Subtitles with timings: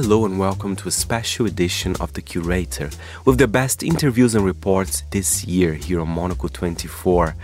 [0.00, 2.88] Hello and welcome to a special edition of The Curator
[3.24, 7.34] with the best interviews and reports this year here on Monocle 24.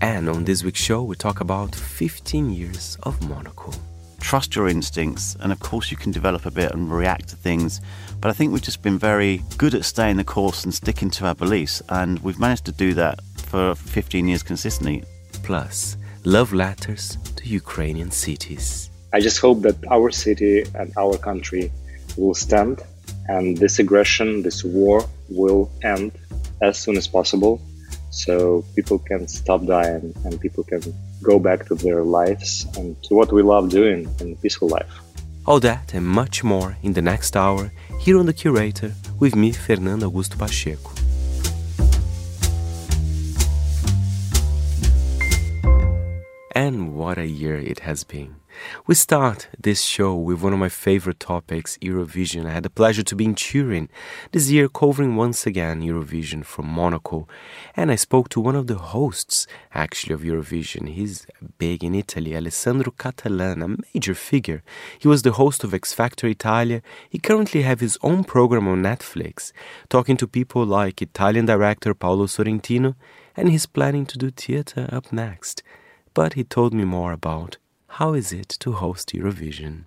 [0.00, 3.74] And on this week's show, we talk about 15 years of Monocle.
[4.20, 7.80] Trust your instincts, and of course, you can develop a bit and react to things.
[8.20, 11.26] But I think we've just been very good at staying the course and sticking to
[11.26, 15.02] our beliefs, and we've managed to do that for 15 years consistently.
[15.42, 18.90] Plus, love letters to Ukrainian cities.
[19.12, 21.72] I just hope that our city and our country
[22.16, 22.82] will stand
[23.28, 26.12] and this aggression, this war will end
[26.62, 27.60] as soon as possible
[28.10, 30.80] so people can stop dying and people can
[31.22, 34.92] go back to their lives and to what we love doing in peaceful life.
[35.44, 39.52] All that and much more in the next hour here on The Curator with me,
[39.52, 40.90] Fernando Augusto Pacheco.
[46.52, 48.36] And what a year it has been.
[48.86, 52.46] We start this show with one of my favorite topics, Eurovision.
[52.46, 53.88] I had the pleasure to be in Turin
[54.32, 57.28] this year covering once again Eurovision from Monocle.
[57.74, 60.88] And I spoke to one of the hosts, actually, of Eurovision.
[60.88, 61.26] He's
[61.58, 64.62] big in Italy, Alessandro Cattelan, a major figure.
[64.98, 66.82] He was the host of X Factor Italia.
[67.10, 69.52] He currently has his own program on Netflix,
[69.88, 72.94] talking to people like Italian director Paolo Sorrentino,
[73.36, 75.62] and he's planning to do theater up next.
[76.14, 77.58] But he told me more about
[77.96, 79.86] how is it to host Eurovision?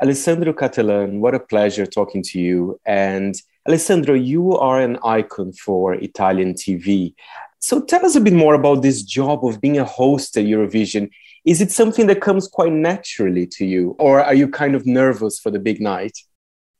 [0.00, 2.80] Alessandro Cattelan, what a pleasure talking to you.
[2.86, 3.34] And
[3.68, 7.12] Alessandro, you are an icon for Italian TV.
[7.58, 11.10] So tell us a bit more about this job of being a host at Eurovision.
[11.46, 15.38] Is it something that comes quite naturally to you, or are you kind of nervous
[15.38, 16.18] for the big night?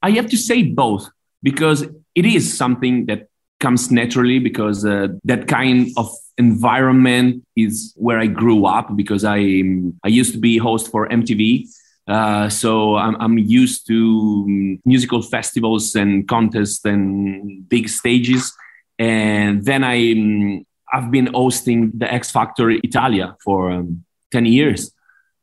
[0.03, 1.09] I have to say both
[1.43, 1.83] because
[2.17, 3.29] it is something that
[3.61, 9.63] comes naturally because uh, that kind of environment is where I grew up because I
[10.05, 11.69] I used to be host for MTV.
[12.09, 18.53] Uh, so I'm, I'm used to musical festivals and contests and big stages.
[18.99, 24.93] And then I, I've been hosting the X Factor Italia for um, 10 years.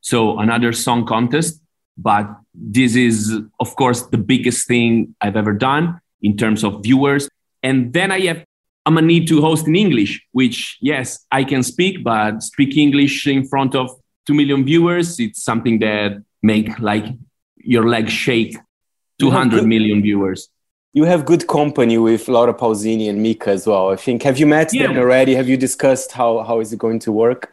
[0.02, 1.62] So another song contest,
[1.98, 7.30] but this is, of course, the biggest thing I've ever done in terms of viewers.
[7.62, 8.44] And then I have,
[8.86, 13.28] I'm gonna need to host in English, which yes, I can speak, but speak English
[13.28, 13.90] in front of
[14.26, 17.06] 2 million viewers, it's something that make like
[17.58, 18.58] your legs shake
[19.20, 20.50] 200 million viewers.
[20.94, 23.90] You have good company with Laura Pausini and Mika as well.
[23.90, 24.24] I think.
[24.24, 24.88] Have you met yeah.
[24.88, 25.34] them already?
[25.34, 27.53] Have you discussed how, how is it going to work?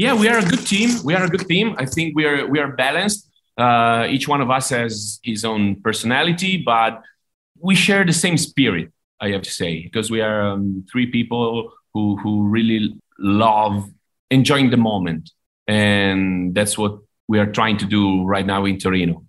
[0.00, 0.88] Yeah, we are a good team.
[1.04, 1.74] We are a good team.
[1.76, 3.28] I think we are we are balanced.
[3.58, 7.02] Uh, each one of us has his own personality, but
[7.58, 8.90] we share the same spirit.
[9.20, 13.90] I have to say because we are um, three people who who really love
[14.30, 15.32] enjoying the moment,
[15.66, 16.94] and that's what
[17.28, 19.26] we are trying to do right now in Torino.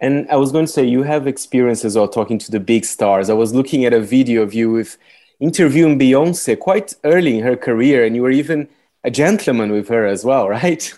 [0.00, 2.84] And I was going to say you have experience as well talking to the big
[2.84, 3.30] stars.
[3.30, 4.98] I was looking at a video of you with
[5.40, 8.68] interviewing Beyonce quite early in her career, and you were even
[9.04, 10.94] a gentleman with her as well, right?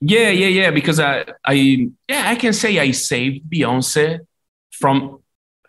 [0.00, 0.70] Yeah, yeah, yeah.
[0.70, 4.20] Because I, I, yeah, I can say I saved Beyonce
[4.70, 5.20] from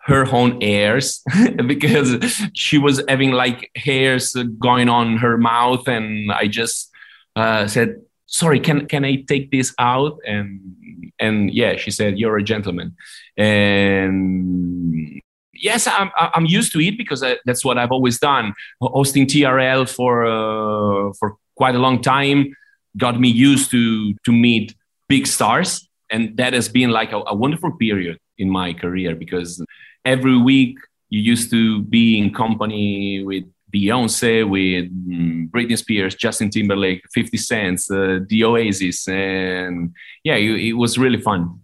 [0.04, 1.22] her own hairs
[1.68, 2.18] because
[2.54, 6.90] she was having like hairs going on her mouth, and I just
[7.36, 12.38] uh, said, "Sorry, can can I take this out?" And and yeah, she said, "You're
[12.38, 12.96] a gentleman,"
[13.38, 15.22] and
[15.54, 18.54] yes, I'm, I'm used to it because I, that's what I've always done.
[18.82, 22.40] Hosting TRL for uh, for quite a long time
[23.04, 24.68] got me used to to meet
[25.14, 25.70] big stars
[26.14, 29.52] and that has been like a, a wonderful period in my career because
[30.06, 30.76] every week
[31.10, 37.38] you used to be in company with Beyonce, with mm, Britney Spears, Justin Timberlake, 50
[37.38, 39.08] Cent, uh, The Oasis.
[39.08, 41.60] And yeah, it, it, was really fun.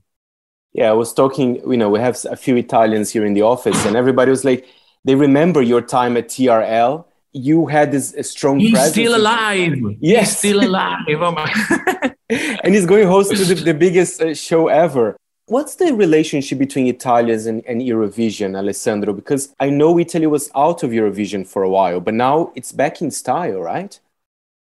[0.74, 3.86] Yeah, I was talking, you know, we have a few Italians here in the office,
[3.86, 4.68] and everybody was like,
[5.06, 8.94] they remember your time at TRL you had this strong he's presence.
[8.94, 9.76] still alive.
[10.00, 11.06] Yes, he's still alive.
[11.10, 12.16] Oh my.
[12.30, 15.18] and he's going host to the, the biggest uh, show ever.
[15.48, 19.14] What's the relationship between Italians and, and, Eurovision, Alessandro?
[19.14, 23.02] Because I know Italy was out of Eurovision for a while, but now it's back
[23.02, 24.00] in style, right?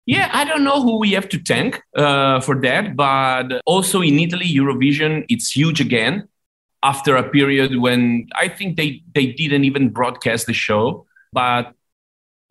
[0.05, 4.19] Yeah, I don't know who we have to thank uh, for that, but also in
[4.19, 6.27] Italy, Eurovision it's huge again
[6.83, 11.05] after a period when I think they they didn't even broadcast the show.
[11.31, 11.73] But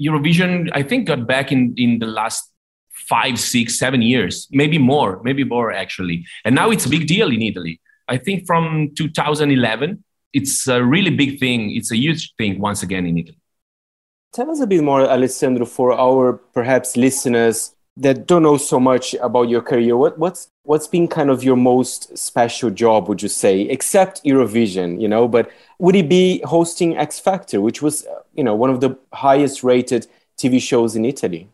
[0.00, 2.50] Eurovision, I think, got back in, in the last
[3.08, 6.26] five, six, seven years, maybe more, maybe more actually.
[6.44, 7.80] And now it's a big deal in Italy.
[8.08, 10.02] I think from 2011.
[10.32, 11.74] It's a really big thing.
[11.74, 13.38] It's a huge thing once again in Italy.
[14.34, 19.14] Tell us a bit more, Alessandro, for our perhaps listeners that don't know so much
[19.14, 19.96] about your career.
[19.96, 25.00] What, what's what's been kind of your most special job, would you say, except Eurovision?
[25.00, 28.80] You know, but would it be hosting X Factor, which was you know one of
[28.80, 30.06] the highest rated
[30.38, 31.48] TV shows in Italy?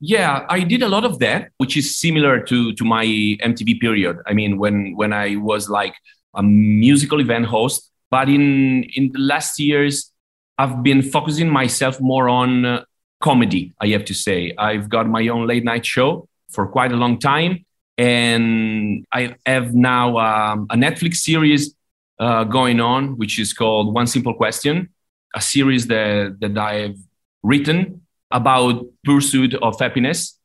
[0.00, 4.18] Yeah, I did a lot of that, which is similar to to my MTV period.
[4.26, 5.94] I mean, when when I was like
[6.34, 10.10] a musical event host, but in in the last years,
[10.58, 12.84] I've been focusing myself more on uh,
[13.20, 13.72] comedy.
[13.80, 17.18] I have to say, I've got my own late night show for quite a long
[17.18, 17.64] time,
[17.98, 21.74] and I have now um, a Netflix series
[22.18, 24.90] uh, going on, which is called One Simple Question,
[25.34, 26.98] a series that that I've
[27.42, 30.38] written about pursuit of happiness.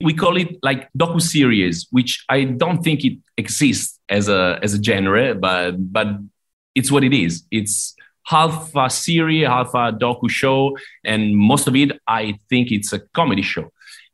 [0.00, 4.74] We call it like docu series, which I don't think it exists as a as
[4.74, 6.08] a genre, but but
[6.74, 7.44] it's what it is.
[7.50, 7.94] It's
[8.26, 13.00] half a series, half a docu show, and most of it I think it's a
[13.14, 13.70] comedy show,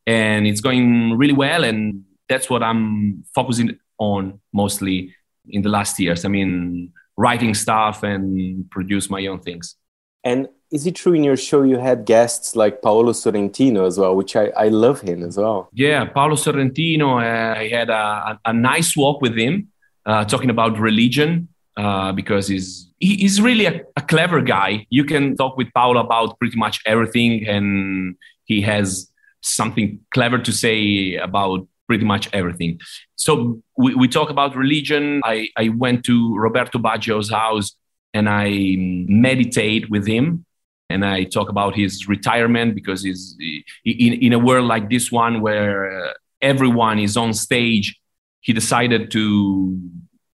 [0.07, 5.15] and it's going really well, and that's what I'm focusing on mostly
[5.49, 6.25] in the last years.
[6.25, 9.77] I mean, writing stuff and produce my own things.
[10.25, 14.15] And is it true in your show you had guests like Paolo Sorrentino as well,
[14.15, 15.69] which I, I love him as well?
[15.73, 19.69] Yeah, Paolo Sorrentino, uh, I had a, a, nice walk with him
[20.07, 24.87] uh, talking about religion uh, because he's, he's really a, a, clever guy.
[24.91, 30.53] You can talk with Paolo about pretty much everything, and he has something clever to
[30.53, 32.79] say about pretty much everything.
[33.17, 35.21] So we, we talk about religion.
[35.25, 37.75] I, I went to Roberto Baggio's house
[38.13, 38.77] and I
[39.09, 40.45] meditate with him
[40.91, 43.37] and I talk about his retirement because he's
[43.85, 46.13] in, in a world like this one where uh,
[46.43, 47.99] everyone is on stage.
[48.41, 49.79] He decided to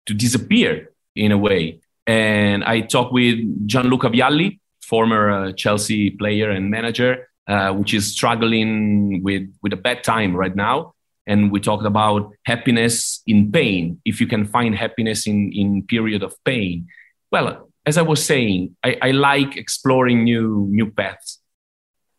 [0.06, 1.80] to disappear in a way.
[2.07, 8.12] And I talked with Gianluca Vialli, former uh, Chelsea player and manager, uh, which is
[8.12, 10.94] struggling with with a bad time right now.
[11.27, 14.00] And we talked about happiness in pain.
[14.06, 16.88] If you can find happiness in in period of pain,
[17.31, 21.39] well, as I was saying, I, I like exploring new new paths.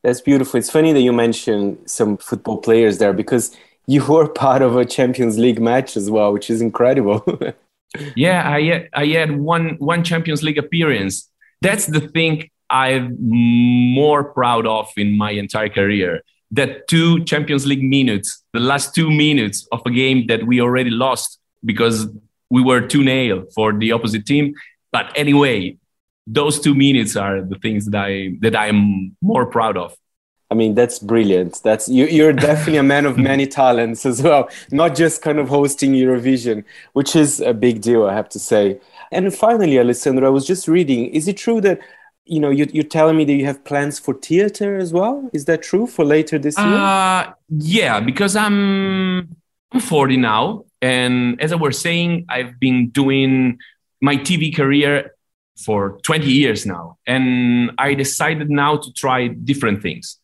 [0.02, 0.58] That's beautiful.
[0.58, 3.56] It's funny that you mentioned some football players there because
[3.86, 7.24] you were part of a Champions League match as well, which is incredible.
[8.16, 11.30] yeah, I I had one one Champions League appearance.
[11.60, 16.22] That's the thing I'm more proud of in my entire career.
[16.50, 20.90] That two Champions League minutes, the last two minutes of a game that we already
[20.90, 22.06] lost because
[22.50, 24.54] we were 2 0 for the opposite team.
[24.96, 25.76] But anyway,
[26.26, 29.94] those two minutes are the things that I that I'm more proud of.
[30.50, 31.60] I mean, that's brilliant.
[31.62, 35.50] That's you, you're definitely a man of many talents as well, not just kind of
[35.50, 36.64] hosting Eurovision,
[36.94, 38.81] which is a big deal, I have to say.
[39.12, 41.00] And finally, Alessandro, I was just reading.
[41.19, 41.78] Is it true that
[42.25, 45.28] you know you, you're telling me that you have plans for theater as well?
[45.34, 46.78] Is that true for later this year?
[46.88, 49.37] Uh, yeah, because I'm
[49.72, 53.58] I'm 40 now, and as I was saying, I've been doing
[54.06, 54.92] my TV career
[55.64, 56.96] for 20 years now.
[57.06, 60.18] And I decided now to try different things.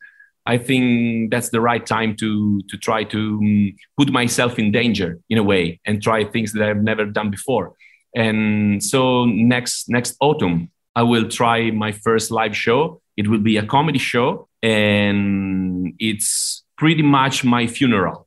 [0.46, 5.18] I think that's the right time to, to try to um, put myself in danger
[5.30, 7.74] in a way and try things that I've never done before.
[8.14, 13.00] And so next, next autumn, I will try my first live show.
[13.16, 18.26] It will be a comedy show and it's pretty much my funeral.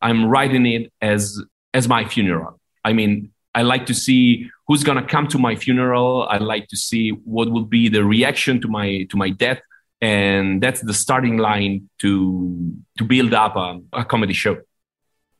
[0.00, 1.40] I'm writing it as,
[1.72, 2.60] as my funeral.
[2.84, 6.26] I mean, I like to see who's going to come to my funeral.
[6.28, 9.60] I like to see what will be the reaction to my to my death,
[10.00, 12.10] and that's the starting line to
[12.98, 14.56] to build up a, a comedy show.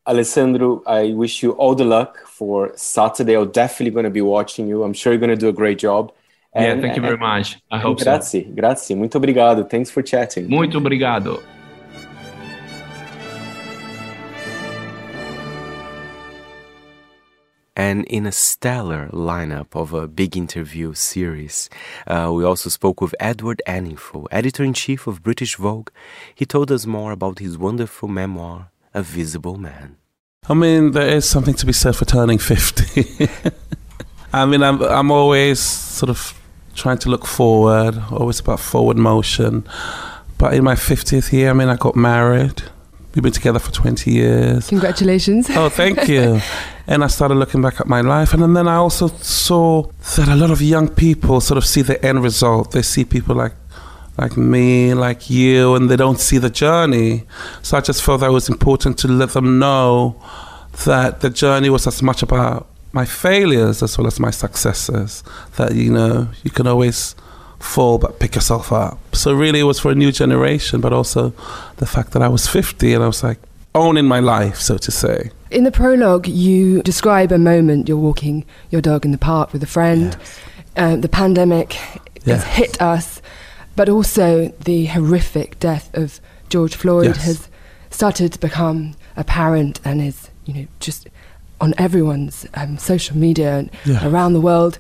[0.07, 3.35] Alessandro, I wish you all the luck for Saturday.
[3.37, 4.85] I'm definitely going to be watching you.
[4.85, 6.13] I'm sure you're going to do a great job.
[6.55, 7.59] And, yeah, thank you very much.
[7.71, 8.55] I hope grazie, so.
[8.55, 9.69] Grazie, muito obrigado.
[9.69, 10.49] Thanks for chatting.
[10.49, 11.43] Muito obrigado.
[17.77, 21.69] And in a stellar lineup of a big interview series.
[22.07, 25.91] Uh, we also spoke with Edward Enninful, editor in chief of British Vogue.
[26.35, 29.97] He told us more about his wonderful memoir, A Visible Man.
[30.49, 33.29] I mean, there is something to be said for turning 50.
[34.33, 36.41] I mean, I'm, I'm always sort of
[36.75, 39.67] trying to look forward, always about forward motion.
[40.39, 42.63] But in my 50th year, I mean, I got married.
[43.17, 44.69] We've been together for 20 years.
[44.69, 45.49] Congratulations.
[45.49, 46.39] Oh, thank you.
[46.87, 48.35] and I started looking back at my life.
[48.35, 49.85] And then I also saw
[50.17, 52.73] that a lot of young people sort of see the end result.
[52.73, 53.55] They see people like
[54.19, 57.25] like me, like you, and they don't see the journey.
[57.63, 60.23] So I just felt that it was important to let them know
[60.85, 65.25] that the journey was as much about my failures as well as my successes.
[65.57, 67.17] That you know you can always
[67.67, 68.99] fall but pick yourself up.
[69.15, 71.33] So really, it was for a new generation, but also
[71.77, 73.39] the fact that I was 50 and I was like
[73.75, 75.31] owning my life, so to say.
[75.51, 79.63] In the prologue, you describe a moment you're walking your dog in the park with
[79.63, 80.17] a friend.
[80.19, 80.39] Yes.
[80.77, 81.77] Uh, the pandemic
[82.25, 82.43] Yes.
[82.43, 83.23] has hit us,
[83.77, 87.25] but also the horrific death of George Floyd Yes.
[87.25, 87.49] has
[87.91, 91.09] started to become apparent and is, you know, just
[91.61, 94.07] on everyone's um, social media and Yeah.
[94.09, 94.79] around the world.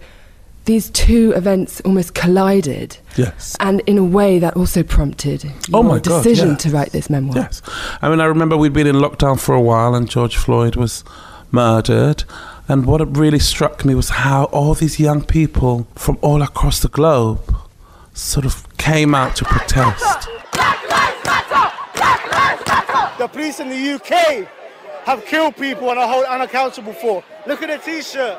[0.66, 3.56] These two events almost collided, Yes.
[3.60, 6.90] and in a way that also prompted oh your Oh my God, decision to write
[6.90, 7.36] this memoir.
[7.36, 7.62] Yes.
[8.02, 11.04] I mean, I remember we'd been in lockdown for a while and George Floyd was
[11.52, 12.24] murdered.
[12.68, 16.88] And what really struck me was how all these young people from all across the
[16.88, 17.40] globe
[18.12, 20.28] sort of came out to protest.
[20.52, 21.72] Black lives matter!
[21.94, 23.18] Black lives matter!
[23.18, 24.48] The police in the UK
[25.04, 27.22] have killed people and are held unaccountable for.
[27.46, 28.36] Look at the t-shirt.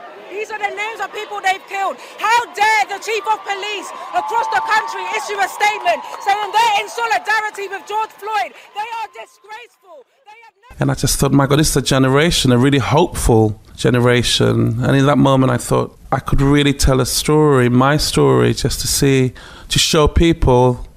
[0.47, 1.97] These are the names of people they've killed.
[2.17, 6.87] How dare the chief of police across the country issue a statement saying they're in
[6.87, 8.53] solidarity with George Floyd?
[8.73, 10.05] They are disgraceful.
[10.23, 10.79] They have never.
[10.79, 14.81] And I just thought, my God, this is a generation, a really hopeful generation.
[14.85, 18.79] And in that moment, I thought I could really tell a story, my story, just
[18.79, 19.33] to see,
[19.67, 20.87] to show people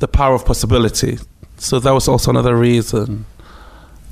[0.00, 1.18] the power of possibility.
[1.58, 3.26] So that was also another reason.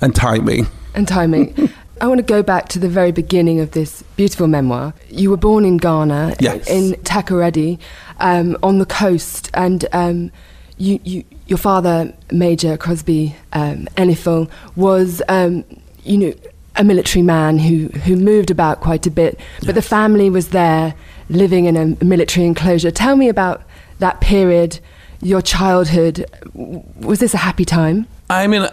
[0.01, 0.69] And timing.
[0.95, 1.73] and timing.
[2.01, 4.93] I want to go back to the very beginning of this beautiful memoir.
[5.09, 6.69] You were born in Ghana, Yes.
[6.69, 7.79] in Takoradi,
[8.21, 10.31] um, on the coast, and um,
[10.77, 15.65] you, you, your father, Major Crosby um, Enninful, was, um,
[16.05, 16.35] you know,
[16.77, 20.95] a military man who, who moved about quite a bit, but the family was there,
[21.31, 22.91] living in a military enclosure.
[22.91, 23.63] Tell me about
[24.01, 24.79] that period,
[25.23, 26.27] your childhood.
[26.53, 28.07] Was this a happy time?
[28.29, 28.67] I mean,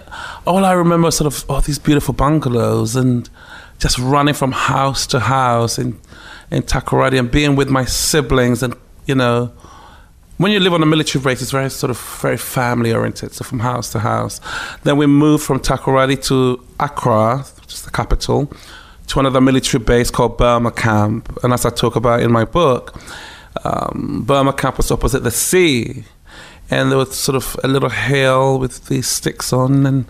[0.48, 3.29] all I remember sort of all these beautiful bungalows and
[3.77, 6.00] just running from house to house in,
[6.50, 8.63] in Takoradi and being with my siblings.
[8.63, 9.51] And, you know,
[10.38, 13.43] when you live on a military base, it's very sort of very family oriented, so
[13.43, 14.41] from house to house.
[14.83, 18.51] Then we moved from Takoradi to Accra, which is the capital,
[19.07, 21.38] to another military base called Burma Camp.
[21.43, 23.00] And as I talk about in my book,
[23.63, 26.05] um, Burma Camp was opposite the sea
[26.74, 30.06] and there was sort of a little hill with these sticks on and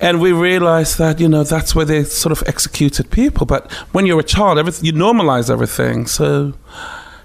[0.00, 3.46] and we realized that you know that's where they sort of executed people.
[3.46, 6.06] But when you're a child everything you normalize everything.
[6.06, 6.54] So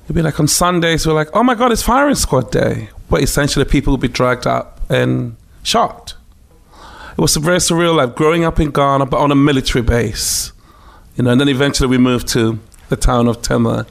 [0.08, 2.90] you'd be like on sundays we're like oh my god it's firing squad day.
[3.10, 6.16] But essentially people would be dragged up and shot.
[7.18, 10.54] It was a very surreal life growing up in ghana but on a military base
[11.16, 12.60] you know and then eventually we moved to
[12.90, 13.86] the town of tema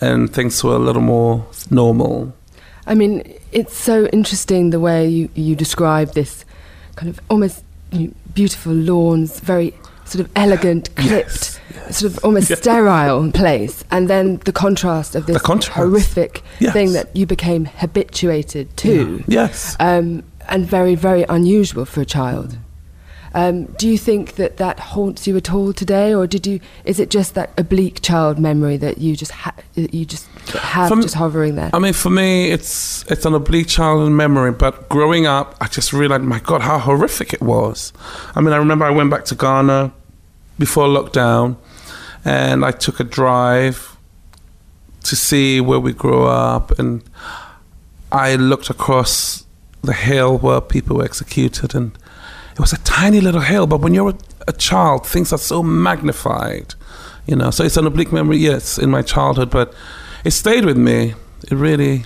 [0.00, 2.34] and things were a little more normal
[2.86, 6.44] I mean, it's so interesting the way you, you describe this
[6.94, 9.74] kind of almost you know, beautiful lawns, very
[10.04, 15.26] sort of elegant, clipped, Yes, sort of almost sterile place, and then the contrast of
[15.26, 15.76] this contrast.
[15.76, 16.72] horrific Yes.
[16.72, 22.56] thing that you became habituated to, yes um, and very, very unusual for a child.
[23.36, 26.58] Um, do you think that that haunts you at all today, or did you?
[26.86, 31.14] Is it just that oblique child memory that you just ha- you just have just
[31.14, 31.68] hovering there?
[31.74, 34.52] I mean, for me, it's it's an oblique childhood memory.
[34.52, 37.92] But growing up, I just realized, my God, how horrific it was.
[38.34, 39.92] I mean, I remember I went back to Ghana
[40.58, 41.58] before lockdown,
[42.24, 43.98] and I took a drive
[45.02, 47.04] to see where we grew up, and
[48.10, 49.44] I looked across
[49.82, 51.92] the hill where people were executed, and
[52.56, 53.66] it was a tiny little hill.
[53.66, 54.16] But when you're a,
[54.48, 56.74] a child, things are so magnified,
[57.26, 57.50] you know.
[57.50, 59.72] So it's an oblique memory, yes, in my childhood, but
[60.24, 61.14] it stayed with me.
[61.50, 62.04] It really,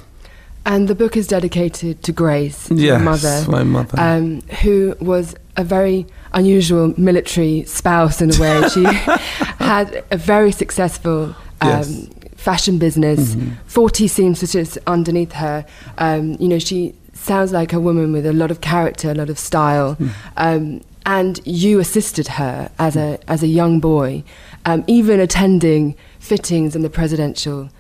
[0.67, 3.99] And the book is dedicated to Grace, to your mother, my mother.
[3.99, 8.69] um, who was a very unusual military spouse in a way.
[8.75, 8.85] She
[9.65, 12.07] had a very successful um, Yes.
[12.37, 13.53] fashion business, Mhm.
[13.67, 15.65] 40 seamstresses underneath her.
[15.99, 19.31] Um, you know, she sounds like a woman with a lot of character, a lot
[19.31, 19.95] of style.
[19.95, 20.09] Hmm.
[20.37, 24.23] Um, and you assisted her as a, as a young boy,
[24.65, 27.71] um, even attending fittings in the presidential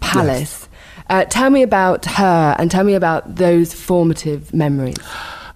[0.00, 0.68] palace.
[1.08, 4.96] Uh, tell me about her and tell me about those formative memories.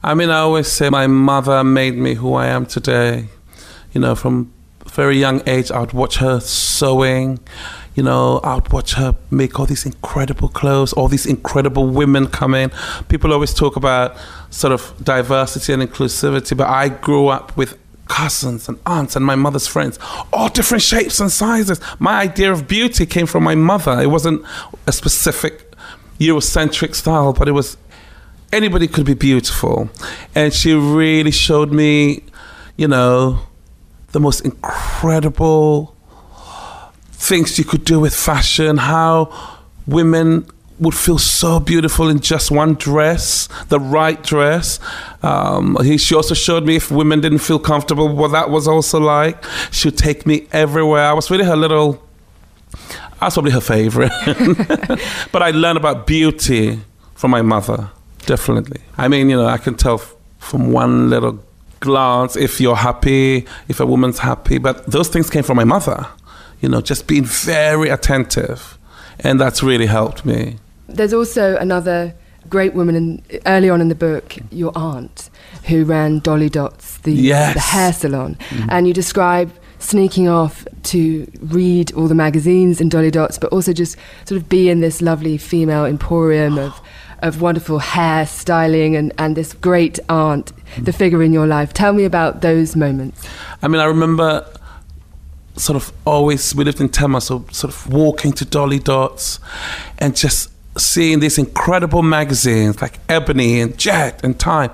[0.02, 3.26] I mean, I always say my mother made me who I am today.
[3.92, 4.52] You know, from
[4.84, 7.38] a very young age, I would watch her sewing.
[7.94, 12.26] You know, I would watch her make all these incredible clothes, all these incredible women
[12.26, 12.70] come in.
[13.08, 14.16] People always talk about
[14.50, 19.34] sort of diversity and inclusivity, but I grew up with cousins and aunts and my
[19.34, 19.98] mother's friends,
[20.32, 21.80] all different shapes and sizes.
[21.98, 24.00] My idea of beauty came from my mother.
[24.00, 24.44] It wasn't
[24.86, 25.72] a specific
[26.18, 27.76] Eurocentric style, but it was
[28.52, 29.90] anybody could be beautiful.
[30.34, 32.22] And she really showed me,
[32.76, 33.40] you know,
[34.12, 35.96] the most incredible
[37.22, 39.32] things you could do with fashion, how
[39.86, 40.46] women
[40.80, 44.80] would feel so beautiful in just one dress, the right dress.
[45.22, 48.98] Um, he, she also showed me if women didn't feel comfortable, what that was also
[48.98, 49.42] like.
[49.70, 51.04] She would take me everywhere.
[51.04, 52.02] I was really her little,
[53.20, 54.10] I was probably her favorite.
[55.32, 56.80] but I learned about beauty
[57.14, 57.90] from my mother,
[58.26, 58.80] definitely.
[58.98, 59.98] I mean, you know, I can tell
[60.38, 61.38] from one little
[61.78, 64.58] glance if you're happy, if a woman's happy.
[64.58, 66.08] But those things came from my mother,
[66.62, 68.78] you know, just being very attentive.
[69.18, 70.56] And that's really helped me.
[70.86, 72.14] There's also another
[72.48, 75.28] great woman in, early on in the book, your aunt,
[75.64, 77.54] who ran Dolly Dots, the, Yes.
[77.54, 78.36] the hair salon.
[78.50, 78.68] Mm-hmm.
[78.70, 83.72] And you describe sneaking off to read all the magazines in Dolly Dots, but also
[83.72, 86.80] just sort of be in this lovely female emporium of,
[87.20, 90.90] of wonderful hair styling and, and this great aunt, the mm-hmm.
[90.92, 91.72] figure in your life.
[91.72, 93.26] Tell me about those moments.
[93.62, 94.46] I mean, I remember
[95.56, 99.38] sort of always, we lived in Tema, so sort of walking to Dolly Dots
[99.98, 104.70] and just seeing these incredible magazines like Ebony and Jet and Time.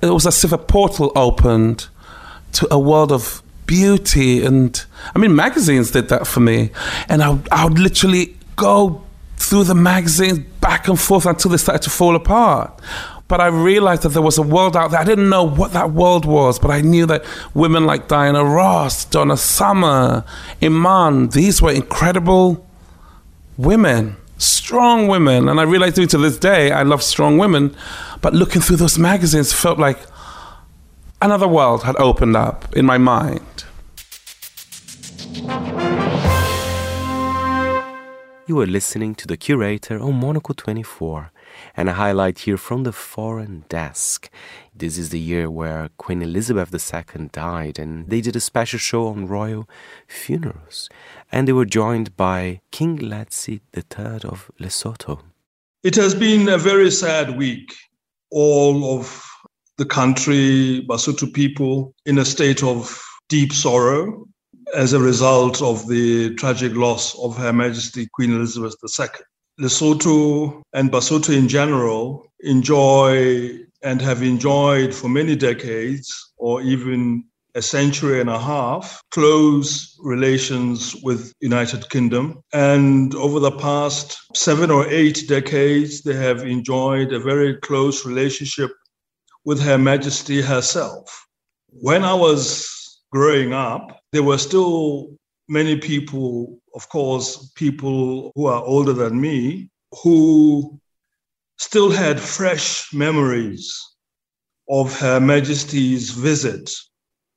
[0.00, 1.88] It was as if a portal opened
[2.52, 4.44] to a world of beauty.
[4.44, 4.82] And
[5.14, 6.70] I mean, magazines did that for me.
[7.08, 9.02] And I, I would literally go
[9.36, 12.80] through the magazines back and forth until they started to fall apart.
[13.26, 15.00] But I realized that there was a world out there.
[15.00, 19.06] I didn't know what that world was, but I knew that women like Diana Ross,
[19.06, 20.24] Donna Summer,
[20.62, 22.66] Iman, these were incredible
[23.56, 25.48] women, strong women.
[25.48, 27.74] And I realized even to this day, I love strong women.
[28.20, 29.98] But looking through those magazines felt like
[31.22, 33.64] another world had opened up in my mind.
[38.46, 41.32] You are listening to The Curator on Monocle 24,
[41.76, 44.30] and a highlight here from the foreign desk.
[44.74, 49.08] This is the year where Queen Elizabeth II died, and they did a special show
[49.08, 49.68] on royal
[50.08, 50.88] funerals.
[51.30, 55.20] And they were joined by King Letsie III of Lesotho.
[55.82, 57.74] It has been a very sad week.
[58.30, 59.24] All of
[59.76, 64.26] the country, Basotho people, in a state of deep sorrow
[64.74, 69.06] as a result of the tragic loss of Her Majesty Queen Elizabeth II.
[69.60, 77.62] Lesotho and Basotho in general enjoy and have enjoyed for many decades or even a
[77.62, 82.42] century and a half close relations with United Kingdom.
[82.52, 88.72] And over the past 7 or 8 decades they have enjoyed a very close relationship
[89.44, 91.26] with her majesty herself.
[91.68, 92.68] When i was
[93.12, 95.16] growing up there were still
[95.48, 99.68] many people of course people who are older than me
[100.02, 100.78] who
[101.58, 103.80] still had fresh memories
[104.68, 106.70] of her majesty's visit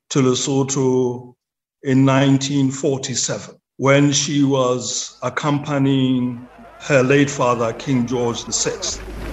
[0.10, 1.36] to Lesotho
[1.84, 6.50] in 1947 when she was accompanying
[6.82, 8.72] her late father, King George VI.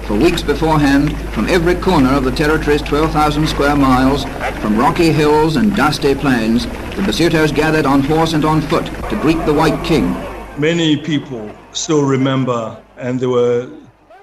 [0.02, 4.24] For weeks beforehand, from every corner of the territory's 12,000 square miles,
[4.61, 9.18] from rocky hills and dusty plains, the Basutos gathered on horse and on foot to
[9.22, 10.12] greet the White King.
[10.59, 13.70] Many people still remember, and they were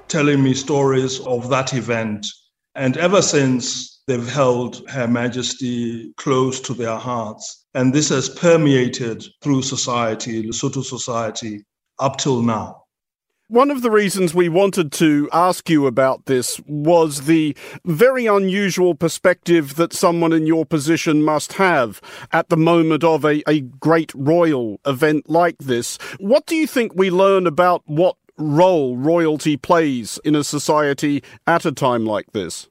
[0.07, 2.27] telling me stories of that event.
[2.75, 7.65] And ever since, they've held Her Majesty close to their hearts.
[7.73, 11.63] And this has permeated through society, Lesotho society,
[11.99, 12.80] up till now.
[13.51, 18.95] One of the reasons we wanted to ask you about this was the very unusual
[18.95, 21.99] perspective that someone in your position must have
[22.31, 25.97] at the moment of a, a great royal event like this.
[26.17, 31.65] What do you think we learn about what role royalty plays in a society at
[31.65, 32.69] a time like this?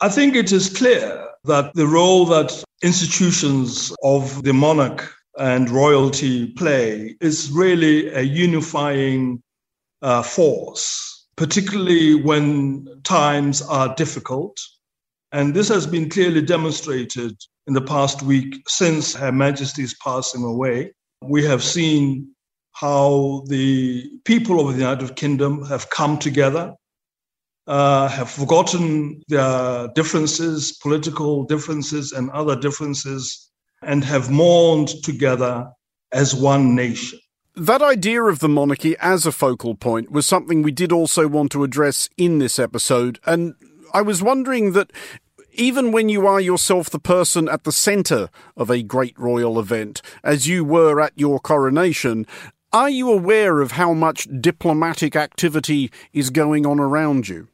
[0.00, 6.48] I think it is clear that the role that institutions of the monarch and royalty
[6.54, 9.40] play is really a unifying
[10.02, 14.58] uh, force, particularly when times are difficult.
[15.32, 20.92] And this has been clearly demonstrated in the past week since Her Majesty's passing away.
[21.22, 22.34] We have seen
[22.72, 26.72] how the people of the United Kingdom have come together,
[27.66, 33.50] uh, have forgotten their differences, political differences, and other differences,
[33.82, 35.68] and have mourned together
[36.12, 37.18] as one nation.
[37.58, 41.50] That idea of the monarchy as a focal point was something we did also want
[41.52, 43.18] to address in this episode.
[43.26, 43.56] And
[43.92, 44.92] I was wondering that
[45.54, 50.02] even when you are yourself the person at the centre of a great royal event,
[50.22, 52.28] as you were at your coronation,
[52.72, 57.48] are you aware of how much diplomatic activity is going on around you?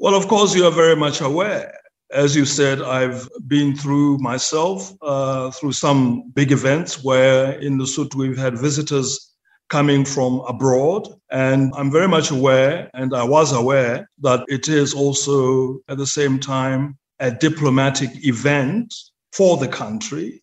[0.00, 1.72] Well, of course, you are very much aware.
[2.12, 8.14] As you said, I've been through myself uh, through some big events where in Lesotho
[8.14, 9.34] we've had visitors
[9.70, 11.08] coming from abroad.
[11.30, 16.06] And I'm very much aware, and I was aware, that it is also at the
[16.06, 18.94] same time a diplomatic event
[19.32, 20.42] for the country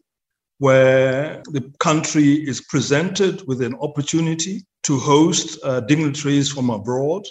[0.57, 7.23] where the country is presented with an opportunity to host uh, dignitaries from abroad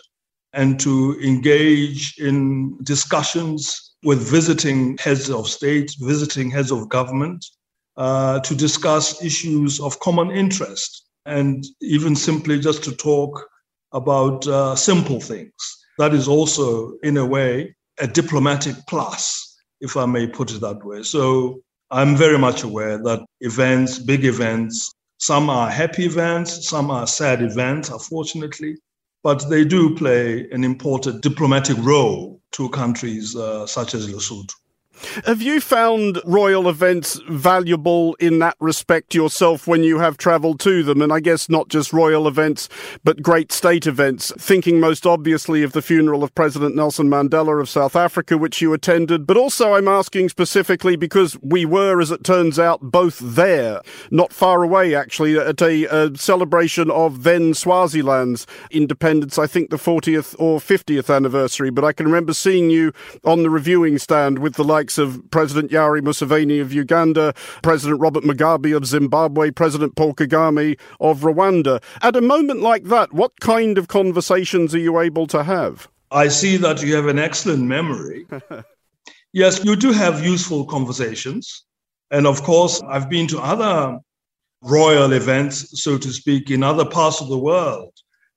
[0.54, 7.44] and to engage in discussions with visiting heads of state, visiting heads of government,
[7.96, 13.48] uh, to discuss issues of common interest and even simply just to talk
[13.92, 15.52] about uh, simple things.
[15.98, 20.84] That is also, in a way, a diplomatic plus, if I may put it that
[20.84, 21.02] way.
[21.02, 27.06] So I'm very much aware that events, big events, some are happy events, some are
[27.06, 28.76] sad events, unfortunately,
[29.24, 34.52] but they do play an important diplomatic role to countries uh, such as Lesotho.
[35.24, 40.82] Have you found royal events valuable in that respect yourself when you have travelled to
[40.82, 41.02] them?
[41.02, 42.68] And I guess not just royal events,
[43.04, 44.32] but great state events.
[44.38, 48.72] Thinking most obviously of the funeral of President Nelson Mandela of South Africa, which you
[48.72, 49.26] attended.
[49.26, 54.32] But also, I'm asking specifically because we were, as it turns out, both there, not
[54.32, 60.34] far away actually, at a, a celebration of then Swaziland's independence, I think the 40th
[60.38, 61.70] or 50th anniversary.
[61.70, 62.92] But I can remember seeing you
[63.24, 68.00] on the reviewing stand with the like likes of President Yoweri Museveni of Uganda, President
[68.00, 71.82] Robert Mugabe of Zimbabwe, President Paul Kagame of Rwanda.
[72.00, 75.88] At a moment like that, what kind of conversations are you able to have?
[76.10, 78.26] I see that you have an excellent memory.
[79.34, 81.66] yes, you do have useful conversations.
[82.10, 83.98] And of course, I've been to other
[84.62, 87.92] royal events, so to speak, in other parts of the world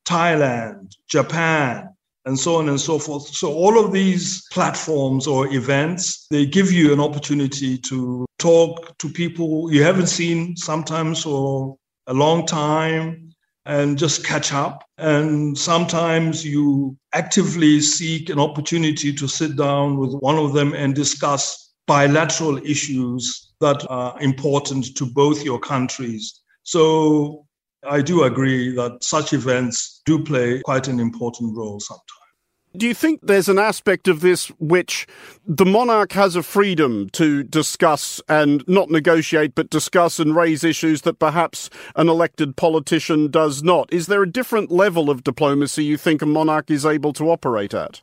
[0.05, 3.27] Thailand, Japan, and so on and so forth.
[3.27, 9.09] So all of these platforms or events, they give you an opportunity to talk to
[9.09, 13.31] people you haven't seen sometimes for a long time
[13.65, 14.83] and just catch up.
[14.97, 20.95] And sometimes you actively seek an opportunity to sit down with one of them and
[20.95, 26.41] discuss bilateral issues that are important to both your countries.
[26.63, 27.45] So
[27.83, 32.05] I do agree that such events do play quite an important role sometimes.
[32.77, 35.05] Do you think there's an aspect of this which
[35.45, 41.01] the monarch has a freedom to discuss and not negotiate, but discuss and raise issues
[41.01, 43.91] that perhaps an elected politician does not?
[43.91, 47.73] Is there a different level of diplomacy you think a monarch is able to operate
[47.73, 48.01] at?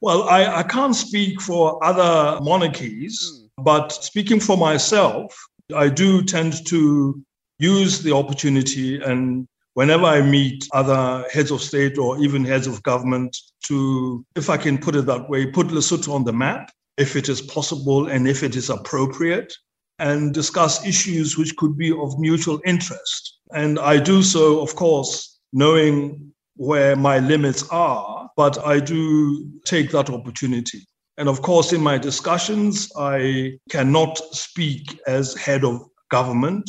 [0.00, 3.64] Well, I, I can't speak for other monarchies, hmm.
[3.64, 5.36] but speaking for myself,
[5.76, 7.22] I do tend to
[7.58, 12.82] use the opportunity and whenever I meet other heads of state or even heads of
[12.82, 13.36] government
[13.66, 17.28] to, if I can put it that way, put Lesotho on the map, if it
[17.28, 19.52] is possible and if it is appropriate,
[19.98, 23.38] and discuss issues which could be of mutual interest.
[23.52, 29.90] And I do so, of course, knowing where my limits are, but I do take
[29.90, 30.86] that opportunity.
[31.16, 36.68] And of course, in my discussions, I cannot speak as head of government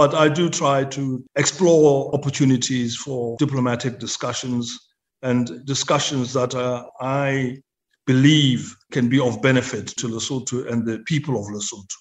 [0.00, 4.78] but I do try to explore opportunities for diplomatic discussions
[5.20, 7.58] and discussions that uh, I
[8.06, 11.98] believe can be of benefit to Lesotho and the people of Lesotho.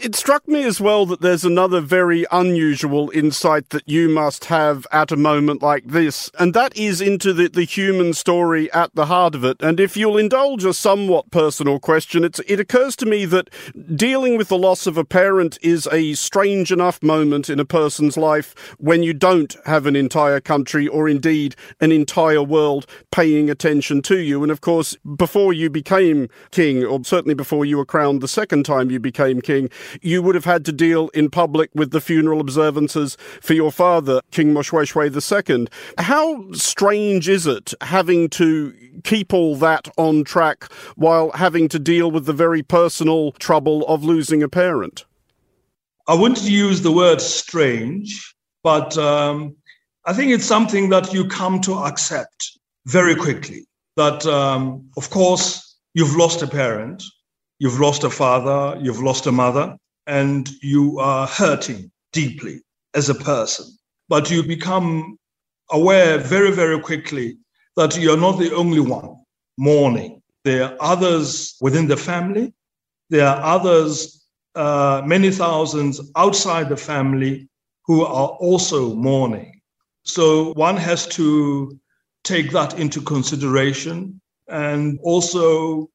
[0.00, 4.86] It struck me as well that there's another very unusual insight that you must have
[4.90, 9.06] at a moment like this, and that is into the, the human story at the
[9.06, 9.56] heart of it.
[9.60, 13.50] And if you'll indulge a somewhat personal question, it occurs to me that
[13.94, 18.16] dealing with the loss of a parent is a strange enough moment in a person's
[18.16, 24.02] life when you don't have an entire country or indeed an entire world paying attention
[24.02, 24.42] to you.
[24.42, 28.64] And of course, before you became king, or certainly before you were crowned the second
[28.64, 29.70] time you became king,
[30.02, 34.20] you would have had to deal in public with the funeral observances for your father,
[34.30, 35.66] King Moshoeshoe II.
[35.98, 40.64] How strange is it having to keep all that on track
[40.96, 45.04] while having to deal with the very personal trouble of losing a parent?
[46.06, 49.56] I wouldn't use the word strange, but um,
[50.04, 53.66] I think it's something that you come to accept very quickly.
[53.96, 57.02] That, um, of course, you've lost a parent,
[57.58, 62.60] you've lost a father, you've lost a mother, and you are hurting deeply
[62.94, 63.66] as a person.
[64.08, 65.18] But you become
[65.70, 67.38] aware very, very quickly
[67.76, 69.16] that you're not the only one
[69.58, 70.22] mourning.
[70.44, 72.52] There are others within the family,
[73.10, 77.48] there are others, uh, many thousands outside the family
[77.86, 79.60] who are also mourning.
[80.04, 81.78] So one has to
[82.24, 85.88] take that into consideration and also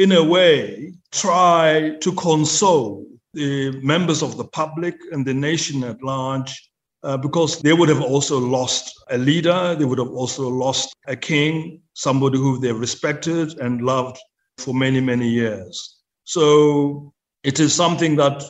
[0.00, 6.02] in a way, try to console the members of the public and the nation at
[6.02, 6.70] large
[7.02, 11.14] uh, because they would have also lost a leader, they would have also lost a
[11.14, 14.18] king, somebody who they respected and loved
[14.56, 15.98] for many, many years.
[16.24, 17.12] So
[17.44, 18.42] it is something that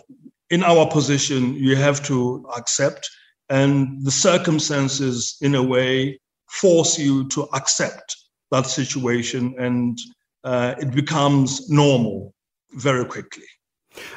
[0.51, 3.11] in our position you have to accept,
[3.49, 8.17] and the circumstances, in a way, force you to accept
[8.53, 9.99] that situation, and
[10.45, 12.35] uh, it becomes normal
[12.73, 13.45] very quickly.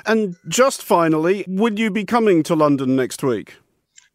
[0.05, 3.55] And just finally, would you be coming to London next week?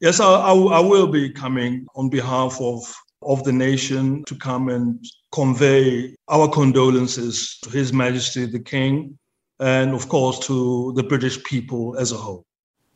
[0.00, 4.68] Yes, I, I, I, will be coming on behalf of, of the nation to come
[4.68, 9.18] and convey our condolences to His Majesty the King
[9.58, 12.44] and, of course, to the British people as a whole.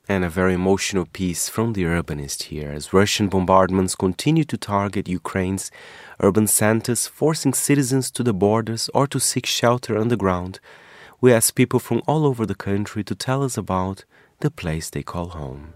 [0.08, 5.08] And a very emotional piece from the urbanist here as Russian bombardments continue to target
[5.08, 5.70] Ukraine's
[6.22, 10.60] urban centers, forcing citizens to the borders or to seek shelter underground.
[11.20, 14.04] We ask people from all over the country to tell us about
[14.40, 15.74] the place they call home.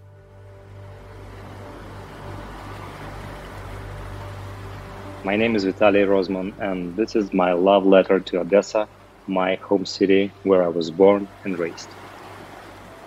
[5.23, 8.87] My name is Vitaly Rosman, and this is my love letter to Odessa,
[9.27, 11.89] my home city where I was born and raised.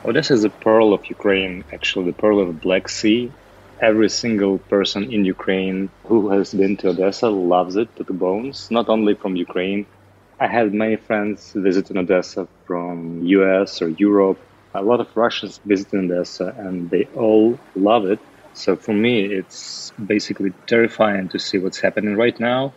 [0.04, 3.30] Odessa is a pearl of Ukraine, actually, the pearl of the Black Sea.
[3.80, 8.70] Every single person in Ukraine who has been to Odessa loves it to the bones,
[8.70, 9.86] not only from Ukraine.
[10.38, 14.38] I had many friends visiting Odessa from US or Europe.
[14.74, 18.20] A lot of Russians visiting Odessa, and they all love it
[18.54, 22.72] so for me, it's basically terrifying to see what's happening right now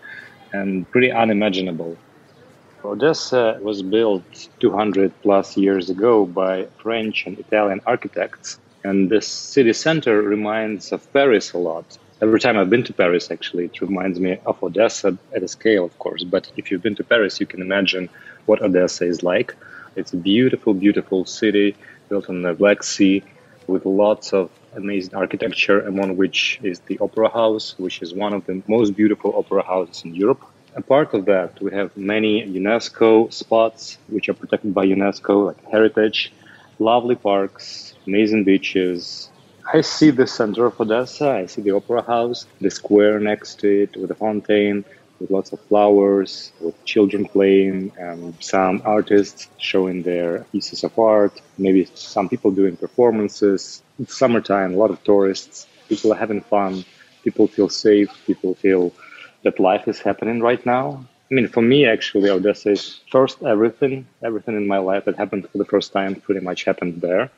[0.52, 1.98] and pretty unimaginable.
[2.86, 9.74] Odessa was built 200 plus years ago by French and Italian architects, and the city
[9.74, 11.98] center reminds of Paris a lot.
[12.22, 15.86] Every time I've been to Paris, actually, it reminds me of Odessa at a scale,
[15.86, 16.24] of course.
[16.24, 18.10] But if you've been to Paris, you can imagine
[18.46, 19.56] what Odessa is like.
[19.96, 21.76] It's a beautiful, beautiful city
[22.10, 23.24] built on the Black Sea
[23.68, 28.46] with lots of amazing architecture, among which is the Opera House, which is one of
[28.46, 30.42] the most beautiful opera houses in Europe.
[30.76, 36.34] Apart of that, we have many UNESCO spots which are protected by UNESCO, like heritage,
[36.80, 39.30] lovely parks, amazing beaches.
[39.74, 43.84] I see the center of Odessa, I see the Opera House, the square next to
[43.84, 44.84] it with a fountain,
[45.20, 51.42] with lots of flowers, with children playing, and some artists showing their pieces of art,
[51.58, 53.82] maybe some people doing performances.
[54.00, 56.84] It's summertime, a lot of tourists, people are having fun,
[57.24, 58.92] people feel safe, people feel
[59.44, 61.06] that life is happening right now.
[61.34, 65.50] I mean, for me, actually, Odessa is first everything, everything in my life that happened
[65.50, 67.32] for the first time pretty much happened there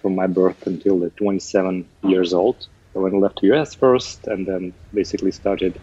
[0.00, 2.66] from my birth until the 27 years old.
[2.96, 5.78] I went left to US first and then basically started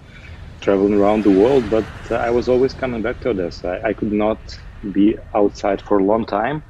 [0.61, 3.67] traveling around the world, but uh, I was always coming back to Odessa.
[3.67, 4.57] I, I, could not
[4.91, 6.63] be outside for a long time.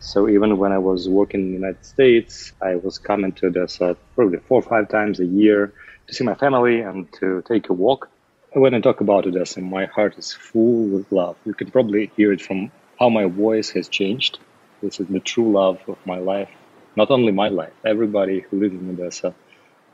[0.00, 3.96] So even when I was working in the United States, I was coming to Odessa
[4.16, 5.72] probably four or five times a year
[6.08, 8.10] to see my family and to take a walk.
[8.56, 11.36] When I talk about Odessa, my heart is full with love.
[11.44, 14.38] You can probably hear it from how my voice has changed.
[14.80, 16.50] This is the true love of my life.
[16.94, 19.34] Not only my life, everybody who lives in Odessa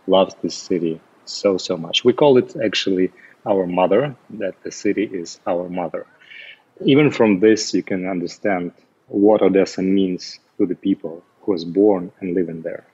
[0.06, 2.04] loves this city so, so much.
[2.04, 3.12] We call it actually
[3.46, 6.04] our mother, that the city is our mother.
[6.84, 8.72] Even from this, you can understand
[9.06, 12.84] what Odessa means to the people who was born and living there.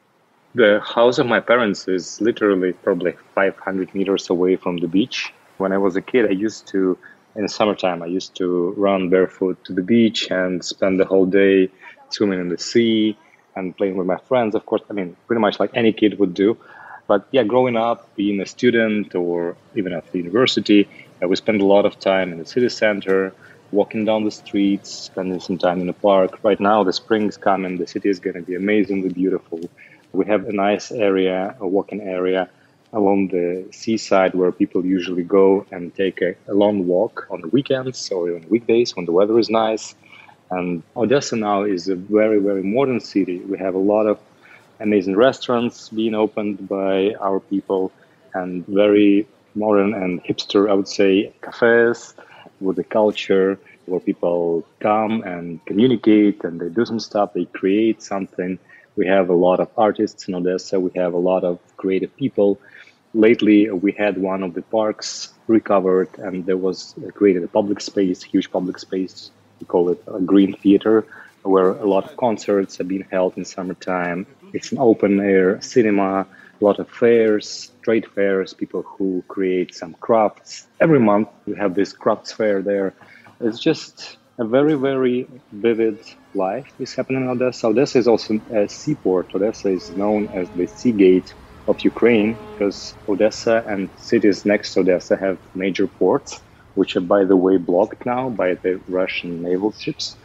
[0.55, 5.33] The house of my parents is literally probably 500 meters away from the beach.
[5.59, 6.99] When I was a kid, I used to,
[7.35, 11.71] in summertime, I used to run barefoot to the beach and spend the whole day
[12.11, 13.17] swimming in the sea
[13.55, 14.55] and playing with my friends.
[14.55, 16.59] Of course, I mean, pretty much like any kid would do.
[17.07, 20.89] But yeah, growing up, being a student or even at the university,
[21.23, 23.33] uh, we spend a lot of time in the city center,
[23.73, 26.39] walking down the streets, spending some time in the park.
[26.43, 27.79] Right now, the spring is coming.
[27.79, 29.61] The city is going to be amazingly beautiful.
[30.13, 32.51] We have a nice area, a walking area
[32.97, 33.49] along the
[33.81, 38.35] seaside where people usually go and take a, a long walk on the weekends or
[38.37, 39.95] on weekdays when the weather is nice.
[40.51, 43.39] And Odessa now is a very, very modern city.
[43.53, 44.19] We have a lot of
[44.81, 47.93] amazing restaurants being opened by our people
[48.35, 52.15] and very modern and hipster, I would say, cafes
[52.61, 58.03] with a culture where people come and communicate and they do some stuff, they create
[58.03, 58.59] something.
[58.97, 62.59] We have a lot of artists in Odessa, we have a lot of creative people.
[63.17, 67.81] Lately, we had one of the parks recovered and there was uh, created a public
[67.81, 69.31] space, huge public space.
[69.59, 71.07] We call it a green theater,
[71.43, 76.27] where a lot of concerts are being held in summertime it's an open air cinema,
[76.61, 80.67] a lot of fairs, trade fairs, people who create some crafts.
[80.81, 82.95] Every month we have this crafts fair there.
[83.41, 85.99] It's just a very, very vivid
[86.35, 87.67] life is happening in Odessa.
[87.69, 89.35] Odessa is also a seaport.
[89.35, 91.35] Odessa is known as the sea gate
[91.67, 96.41] of Ukraine because Odessa and cities next to Odessa have major ports,
[96.75, 100.17] which are, by the way, blocked now by the Russian naval ships.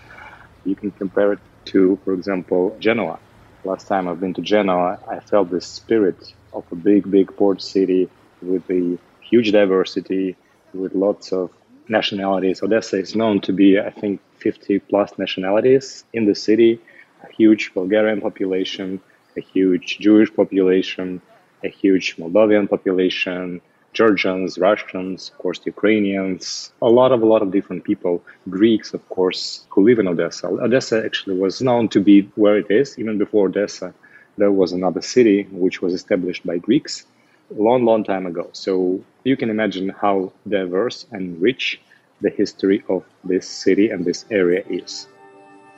[0.66, 3.20] You can compare it to, for example, Genoa.
[3.64, 7.62] Last time I've been to Genoa, I felt the spirit of a big, big port
[7.62, 8.10] city
[8.42, 10.36] with a huge diversity,
[10.74, 11.52] with lots of
[11.88, 12.64] nationalities.
[12.64, 16.80] Odessa is known to be, I think, 50 plus nationalities in the city,
[17.24, 19.00] a huge Bulgarian population,
[19.38, 21.22] a huge Jewish population,
[21.64, 23.62] a huge Moldovan population,
[23.94, 29.08] Georgians, Russians, of course, Ukrainians, a lot of a lot of different people, Greeks, of
[29.10, 30.48] course, who live in Odessa.
[30.48, 33.94] Odessa actually was known to be where it is even before Odessa.
[34.38, 37.06] There was another city which was established by Greeks
[37.50, 38.50] long, long time ago.
[38.54, 41.82] So you can imagine how diverse and rich
[42.22, 45.08] the history of this city and this area is.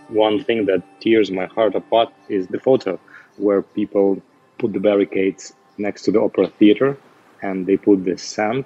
[0.09, 2.99] One thing that tears my heart apart is the photo
[3.37, 4.21] where people
[4.59, 6.97] put the barricades next to the opera theater
[7.41, 8.65] and they put the sand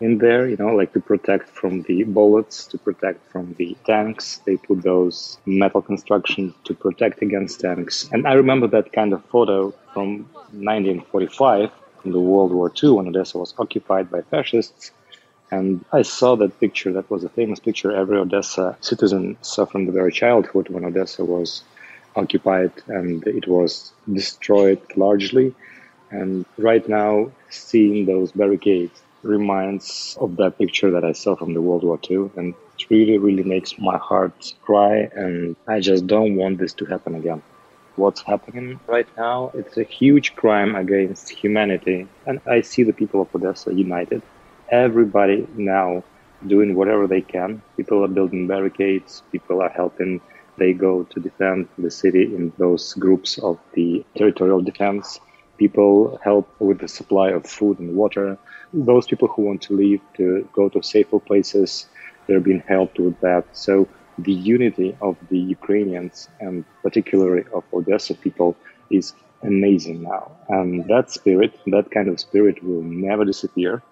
[0.00, 4.40] in there, you know, like to protect from the bullets, to protect from the tanks.
[4.44, 8.08] They put those metal constructions to protect against tanks.
[8.12, 11.70] And I remember that kind of photo from 1945,
[12.02, 14.90] from the World War II, when Odessa was occupied by fascists.
[15.50, 16.92] And I saw that picture.
[16.92, 21.24] That was a famous picture every Odessa citizen saw from the very childhood when Odessa
[21.24, 21.62] was
[22.16, 25.54] occupied and it was destroyed largely.
[26.10, 31.60] And right now, seeing those barricades reminds of that picture that I saw from the
[31.60, 32.30] World War II.
[32.36, 35.10] And it really, really makes my heart cry.
[35.14, 37.42] And I just don't want this to happen again.
[37.96, 39.50] What's happening right now?
[39.54, 42.06] It's a huge crime against humanity.
[42.26, 44.22] And I see the people of Odessa united.
[44.70, 46.04] Everybody now
[46.46, 47.62] doing whatever they can.
[47.76, 49.22] People are building barricades.
[49.32, 50.20] People are helping.
[50.58, 55.20] They go to defend the city in those groups of the territorial defense
[55.56, 58.38] people help with the supply of food and water.
[58.72, 61.86] Those people who want to leave to go to safer places,
[62.26, 63.44] they're being helped with that.
[63.52, 63.88] So
[64.18, 68.56] the unity of the Ukrainians and particularly of Odessa people
[68.90, 70.32] is amazing now.
[70.48, 73.82] And that spirit, that kind of spirit will never disappear.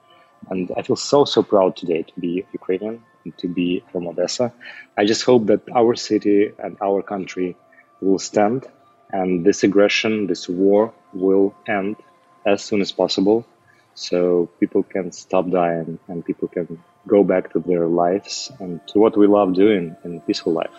[0.50, 4.52] And I feel so, so proud today to be Ukrainian and to be from Odessa.
[4.96, 7.56] I just hope that our city and our country
[8.00, 8.66] will stand
[9.14, 11.96] and this aggression, this war will end
[12.44, 13.46] as soon as possible
[13.94, 18.98] so people can stop dying and people can go back to their lives and to
[18.98, 20.78] what we love doing in peaceful life.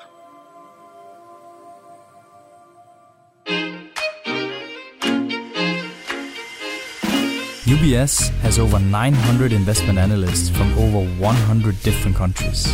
[7.63, 12.67] UBS has over 900 investment analysts from over 100 different countries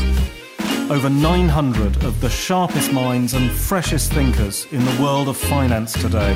[0.92, 6.34] over 900 of the sharpest minds and freshest thinkers in the world of finance today.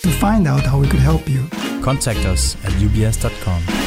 [0.00, 1.46] To find out how we could help you,
[1.82, 3.83] contact us at ubs.com.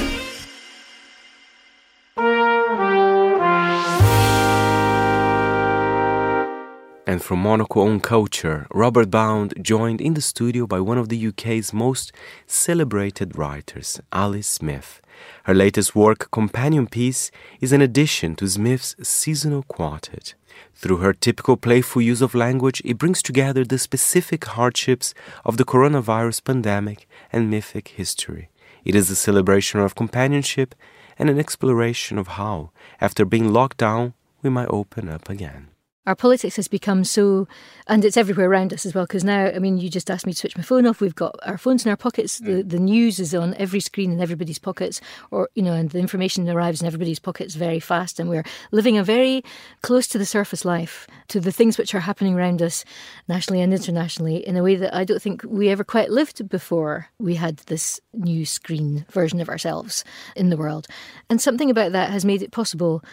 [7.08, 11.28] And from Monocle on Culture, Robert Bound joined in the studio by one of the
[11.28, 12.12] UK's most
[12.46, 15.00] celebrated writers, Ali Smith.
[15.46, 20.34] Her latest work, Companion Piece, is an addition to Smith's seasonal quartet.
[20.76, 25.13] Through her typical playful use of language, it brings together the specific hardships
[25.46, 28.50] of the coronavirus pandemic and mythic history.
[28.84, 30.76] It is a celebration of companionship
[31.17, 35.70] and an exploration of how, after being locked down, we might open up again
[36.08, 37.48] our politics has become so,
[37.86, 39.04] and it's everywhere around us as well.
[39.04, 41.02] Because now, I mean, you just asked me to switch my phone off.
[41.02, 42.39] We've got our phones in our pockets.
[42.39, 46.00] The the news is on every screen in everybody's pockets, or you know, and the
[46.00, 48.20] information arrives in everybody's pockets very fast.
[48.20, 49.43] And we're living a very
[49.82, 52.86] close to the surface life, to the things which are happening around us,
[53.28, 57.10] nationally and internationally, in a way that I don't think we ever quite lived before
[57.20, 60.05] we had this new screen version of ourselves
[60.38, 60.88] in the world.
[61.30, 63.03] And something about that has made it possible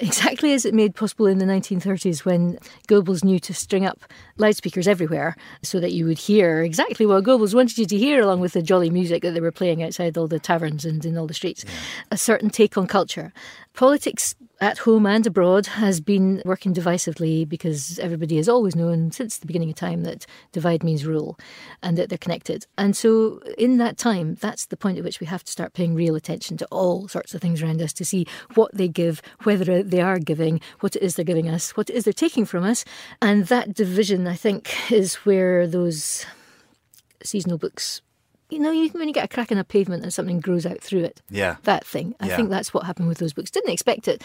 [0.00, 4.00] exactly as it made possible in the 1930s when Goebbels knew to string up
[4.36, 8.40] loudspeakers everywhere so that you would hear exactly what Goebbels wanted you to hear, along
[8.40, 11.26] with the jolly music that they were playing outside all the taverns and in all
[11.26, 11.64] the streets.
[11.64, 11.72] Yeah.
[12.12, 13.32] A certain take on culture.
[13.74, 19.38] Politics at home and abroad has been working divisively because everybody has always known since
[19.38, 21.38] the beginning of time that divide means rule
[21.82, 22.66] and that they're connected.
[22.78, 25.94] And so, in that time, that's the point at which we have to start paying
[25.94, 29.82] real attention to all sorts of things around us to see what they give, whether
[29.82, 32.64] they are giving, what it is they're giving us, what it is they're taking from
[32.64, 32.84] us.
[33.20, 36.26] And that division, I think, is where those
[37.22, 38.02] seasonal books
[38.54, 40.80] you know, you, when you get a crack in a pavement and something grows out
[40.80, 41.20] through it.
[41.28, 41.56] Yeah.
[41.64, 42.14] That thing.
[42.20, 42.36] I yeah.
[42.36, 43.50] think that's what happened with those books.
[43.50, 44.22] Didn't expect it.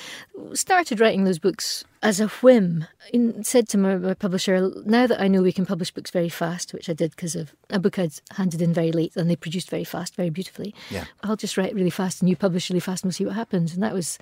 [0.53, 5.19] Started writing those books as a whim, in, said to my, my, publisher, now that
[5.19, 7.99] I know we can publish books very fast, which I did because of a book
[7.99, 11.05] I'd handed in very late and they produced very fast, very beautifully, yeah.
[11.23, 13.73] I'll just write really fast and you publish really fast and we'll see what happens.
[13.73, 14.17] And that was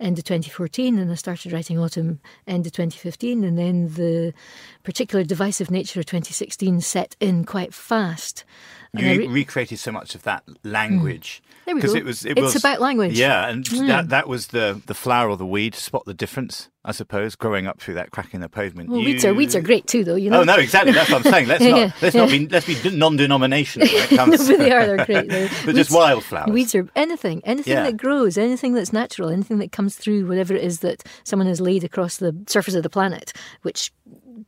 [0.00, 2.18] end of 2014 and I started writing autumn
[2.48, 4.34] end of 2015 and then the
[4.82, 8.44] particular divisive nature of 2016 set in quite fast.
[8.92, 11.98] You re- recreated so much of that language because mm.
[11.98, 12.24] it was.
[12.24, 13.18] It it's was, about language.
[13.18, 13.86] Yeah, and mm.
[13.86, 15.76] that that was the the flower or the weed.
[15.76, 17.36] Spot the difference, I suppose.
[17.36, 18.88] Growing up through that crack in the pavement.
[18.88, 19.06] Well, you...
[19.06, 20.14] weeds are weeds are great too, though.
[20.14, 20.40] You know.
[20.40, 20.92] Oh no, exactly.
[20.92, 21.46] That's what I'm saying.
[21.48, 24.48] Let's not let's not be let's be non-denominational when it comes.
[24.48, 24.86] no, they are.
[24.86, 25.28] They're great.
[25.28, 26.50] They're, They're just wildflowers.
[26.50, 27.84] Weeds are anything, anything Yeah.
[27.84, 31.60] that grows, anything that's natural, anything that comes through whatever it is that someone has
[31.60, 33.92] laid across the surface of the planet, which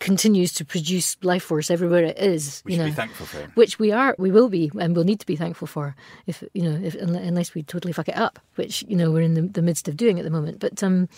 [0.01, 2.62] continues to produce life force everywhere it is.
[2.64, 3.51] We you know, be thankful for it.
[3.55, 5.95] which we are, we will be, and we'll need to be thankful for,
[6.26, 9.35] if you know, if, unless we totally fuck it up, which you know we're in
[9.35, 10.61] the, the midst of doing at the moment.
[10.61, 11.09] But um,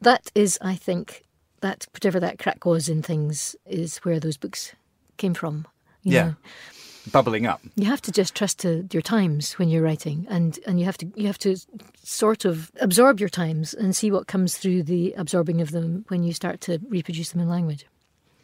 [0.00, 1.24] that is, I think,
[1.60, 4.74] that whatever that crack was in things is where those books
[5.16, 5.66] came from.
[6.02, 6.24] Yeah.
[6.24, 6.34] know.
[7.10, 7.60] Bubbling up.
[7.74, 10.98] You have to just trust to your times when you're writing, and, and you have
[10.98, 11.56] to you have to
[12.02, 16.22] sort of absorb your times and see what comes through the absorbing of them when
[16.22, 17.86] you start to reproduce them in language.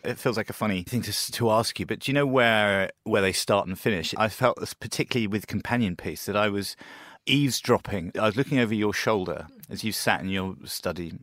[0.03, 2.91] It feels like a funny thing to to ask you, but do you know where
[3.05, 4.15] where they start and finish?
[4.17, 6.75] I felt this particularly with companion piece that I was
[7.27, 8.13] eavesdropping.
[8.19, 11.15] I was looking over your shoulder as you sat in your study.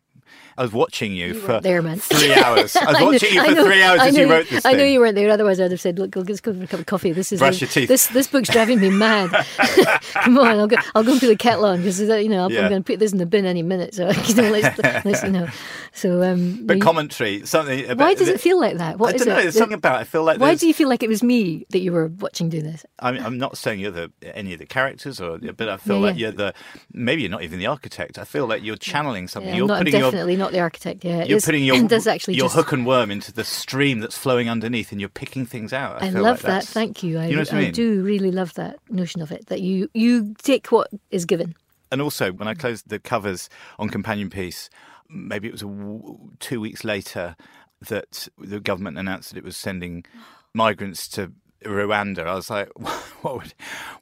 [0.58, 1.98] I was watching you, You for there, man.
[2.00, 2.76] three hours.
[2.76, 4.66] I was I know- watching you for know- three hours I as you wrote this
[4.66, 5.30] I know you weren't there.
[5.32, 7.12] Otherwise, I'd have said, "Look, just go for a cup of coffee.
[7.14, 7.88] This is Brush a- your teeth.
[7.88, 9.30] This this book's driving me mad.
[10.14, 10.76] Come on, I'll go.
[10.94, 12.64] I'll go and put the kettle on because you know I'll, Yeah.
[12.64, 13.96] I'm going to put this in the bin any minute.
[13.96, 15.48] So you know, let's, let's you know.
[15.94, 17.86] So um, But you- commentary, something.
[17.86, 19.00] About, why does it feel like that?
[19.00, 19.40] What I is don't know.
[19.40, 19.44] it?
[19.44, 19.98] There's something about.
[19.98, 20.02] It.
[20.02, 20.40] I feel like.
[20.40, 22.86] Why do you feel like it was me that you were watching do this?
[23.00, 26.02] I'm, I'm not saying you're the any of the characters, or but I feel Yeah,
[26.02, 26.20] like yeah.
[26.28, 26.54] you're the
[26.94, 28.18] maybe you're not even the architect.
[28.20, 29.54] I feel like you're channeling something.
[29.56, 31.04] You're not, putting your definitely not the architect.
[31.04, 34.00] Yeah, it you're putting your does actually your just, hook and worm into the stream
[34.00, 36.02] that's flowing underneath, and you're picking things out.
[36.02, 36.64] I, I love like that.
[36.66, 37.20] Thank you.
[37.20, 37.72] I, you know I mean?
[37.74, 39.48] do really love that notion of it.
[39.48, 41.56] That you you take what is given.
[41.92, 44.70] And also, when I closed the covers on Companion Piece,
[45.10, 47.36] maybe it was a w- two weeks later
[47.90, 50.06] that the government announced that it was sending
[50.54, 51.32] migrants to
[51.64, 52.26] Rwanda.
[52.26, 52.70] I was like,
[53.22, 53.54] what would,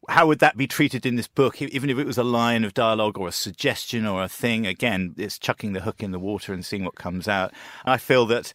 [0.08, 1.62] how would that be treated in this book?
[1.62, 5.14] Even if it was a line of dialogue or a suggestion or a thing, again,
[5.18, 7.52] it's chucking the hook in the water and seeing what comes out.
[7.86, 8.54] And I feel that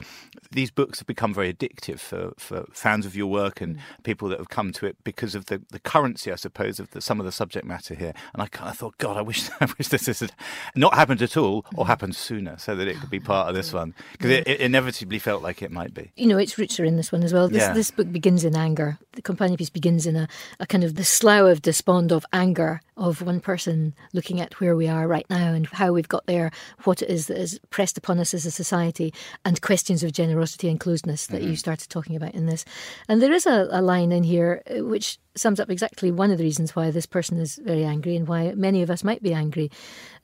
[0.50, 3.80] these books have become very addictive for, for fans of your work and mm.
[4.02, 7.00] people that have come to it because of the, the currency, I suppose, of the,
[7.00, 8.14] some of the subject matter here.
[8.32, 10.32] And I kind of thought, God, I wish, I wish this had
[10.74, 11.82] not happened at all or mm-hmm.
[11.88, 13.94] happened sooner so that it could be part of this one.
[14.12, 16.12] Because it, it inevitably felt like it might be.
[16.16, 17.48] you know, its richer in this one as well.
[17.48, 17.72] This, Yeah.
[17.72, 18.93] this book begins in anger.
[19.12, 20.28] The companion piece begins in a,
[20.60, 24.76] a kind of the slough of despond of anger of one person looking at where
[24.76, 26.50] we are right now and how we've got there,
[26.84, 29.12] what it is that is pressed upon us as a society,
[29.44, 32.64] and questions of generosity and closeness that you started talking about in this.
[33.08, 36.38] And there is a, a line in here uh, which sums up exactly one of
[36.38, 39.34] the reasons why this person is very angry and why many of us might be
[39.34, 39.70] angry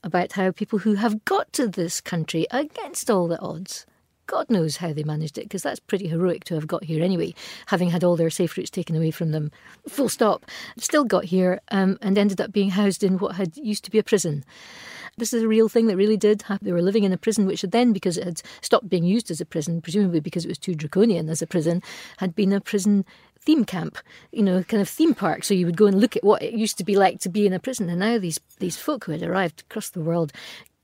[0.04, 3.86] about how people who have got to this country against all the odds
[4.30, 7.34] God knows how they managed it, because that's pretty heroic to have got here anyway,
[7.66, 9.50] having had all their safe routes taken away from them.
[9.88, 10.46] Full stop.
[10.78, 13.98] Still got here um, and ended up being housed in what had used to be
[13.98, 14.44] a prison.
[15.18, 16.64] This is a real thing that really did happen.
[16.64, 19.32] They were living in a prison which had then, because it had stopped being used
[19.32, 21.82] as a prison, presumably because it was too draconian as a prison,
[22.18, 23.04] had been a prison
[23.40, 23.98] theme camp,
[24.30, 25.42] you know, kind of theme park.
[25.42, 27.46] So you would go and look at what it used to be like to be
[27.46, 27.90] in a prison.
[27.90, 30.32] And now these these folk who had arrived across the world,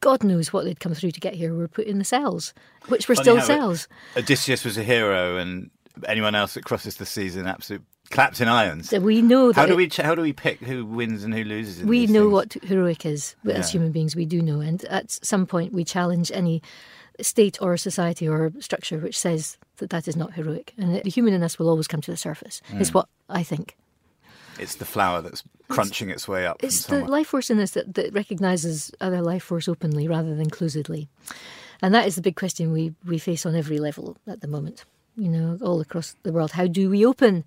[0.01, 2.53] God knows what they'd come through to get here, were put in the cells,
[2.88, 3.88] which were Funny still how it- cells.
[4.16, 5.70] Odysseus was a hero, and
[6.07, 8.88] anyone else that crosses the seas in absolute clapped in irons.
[8.90, 11.42] So we know that How do we how do we pick who wins and who
[11.42, 11.80] loses?
[11.80, 12.32] In we know things?
[12.32, 13.72] what heroic is as Yeah.
[13.78, 14.14] human beings.
[14.14, 16.62] We do know, and at some point we challenge any
[17.20, 21.32] state or society or structure which says that that is not heroic, and the human
[21.34, 22.61] in us will always come to the surface.
[22.78, 22.94] Is Mm.
[22.94, 23.74] what I think.
[24.59, 26.63] It's the flower that's crunching its way up.
[26.63, 30.51] It's the life force in us that, that recognizes other life force openly rather than
[30.51, 31.09] closedly.
[31.83, 34.85] And that is the big question we, we face on every level at the moment,
[35.17, 36.53] you know, all across the world.
[36.53, 37.45] How do we open?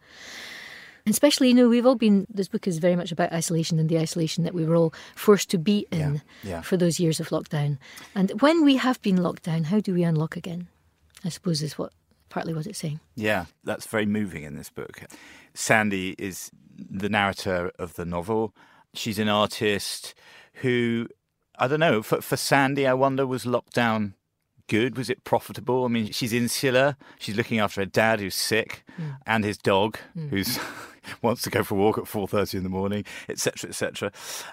[1.08, 3.98] Especially, you know, we've all been, this book is very much about isolation and the
[3.98, 6.62] isolation that we were all forced to be in yeah.
[6.62, 7.80] for those years of lockdown.
[8.14, 10.68] And when we have been locked down, how do we unlock again?
[11.26, 11.92] I suppose is what
[12.30, 13.00] partly what it's saying.
[13.16, 15.02] Yeah, that's very moving in this book.
[15.54, 16.52] Sandy is
[16.90, 18.56] the narrator of the novel.
[18.94, 20.14] She's an artist
[20.56, 21.08] who,
[21.58, 24.14] I don't know, for, for Sandy, I wonder, was lockdown
[24.68, 24.98] good?
[24.98, 25.84] Was it profitable?
[25.86, 26.96] I mean, she's insular.
[27.20, 29.18] She's looking after her dad who's sick Mm.
[29.26, 30.30] and his dog Mm.
[30.30, 30.60] who's
[31.24, 34.12] wants to go for a walk at 4.30 in the morning, etc., etc.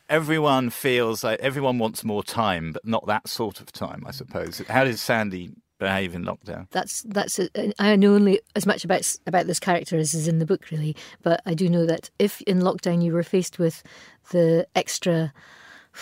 [0.08, 4.62] Everyone feels like everyone wants more time, but not that sort of time, I suppose.
[4.68, 6.68] How does Sandy behave in lockdown.
[6.70, 7.48] That's that's a,
[7.78, 10.96] I know only as much about about this character as is in the book, really.
[11.22, 13.82] But I do know that if in lockdown you were faced with
[14.30, 15.32] the extra,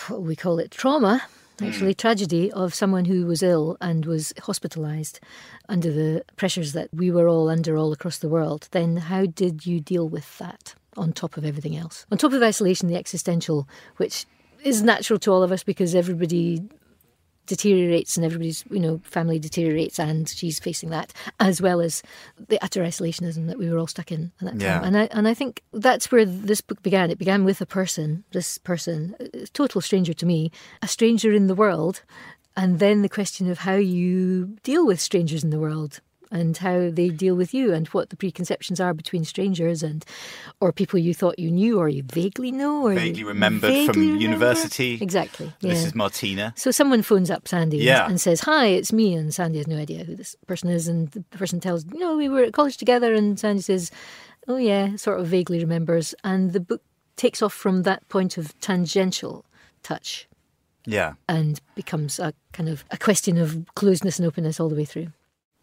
[0.07, 1.23] what we call it, trauma,
[1.61, 1.97] actually mm.
[1.97, 5.19] tragedy of someone who was ill and was hospitalized
[5.69, 9.65] under the pressures that we were all under all across the world, then how did
[9.65, 12.05] you deal with that on top of everything else?
[12.11, 13.67] On top of isolation, the existential,
[13.97, 14.25] which
[14.63, 16.61] is natural to all of us because everybody
[17.45, 22.01] deteriorates and everybody's you know family deteriorates and she's facing that as well as
[22.47, 24.75] the utter isolationism that we were all stuck in at that yeah.
[24.75, 27.65] time and I and I think that's where this book began it began with a
[27.65, 32.03] person this person a total stranger to me a stranger in the world
[32.57, 36.01] and then the question of how you deal with strangers in the world
[36.35, 40.03] and how they deal with you and what the preconceptions are between strangers and
[40.59, 44.01] or people you thought you knew or you vaguely know or vaguely remembered vaguely from
[44.01, 44.21] remember.
[44.21, 44.99] university.
[45.01, 45.53] Exactly.
[45.61, 45.69] Yeah.
[45.69, 46.53] This is Martina.
[46.57, 48.07] So someone phones up Sandy yeah.
[48.07, 51.09] and says, "Hi, it's me," and Sandy has no idea who this person is, and
[51.11, 53.89] the person tells, "No, we were at college together," and Sandy says,
[54.47, 56.81] "Oh yeah," sort of vaguely remembers, and the book
[57.15, 59.45] takes off from that point of tangential
[59.83, 60.27] touch.
[60.85, 61.13] Yeah.
[61.29, 65.07] And becomes a kind of a question of closeness and openness all the way through.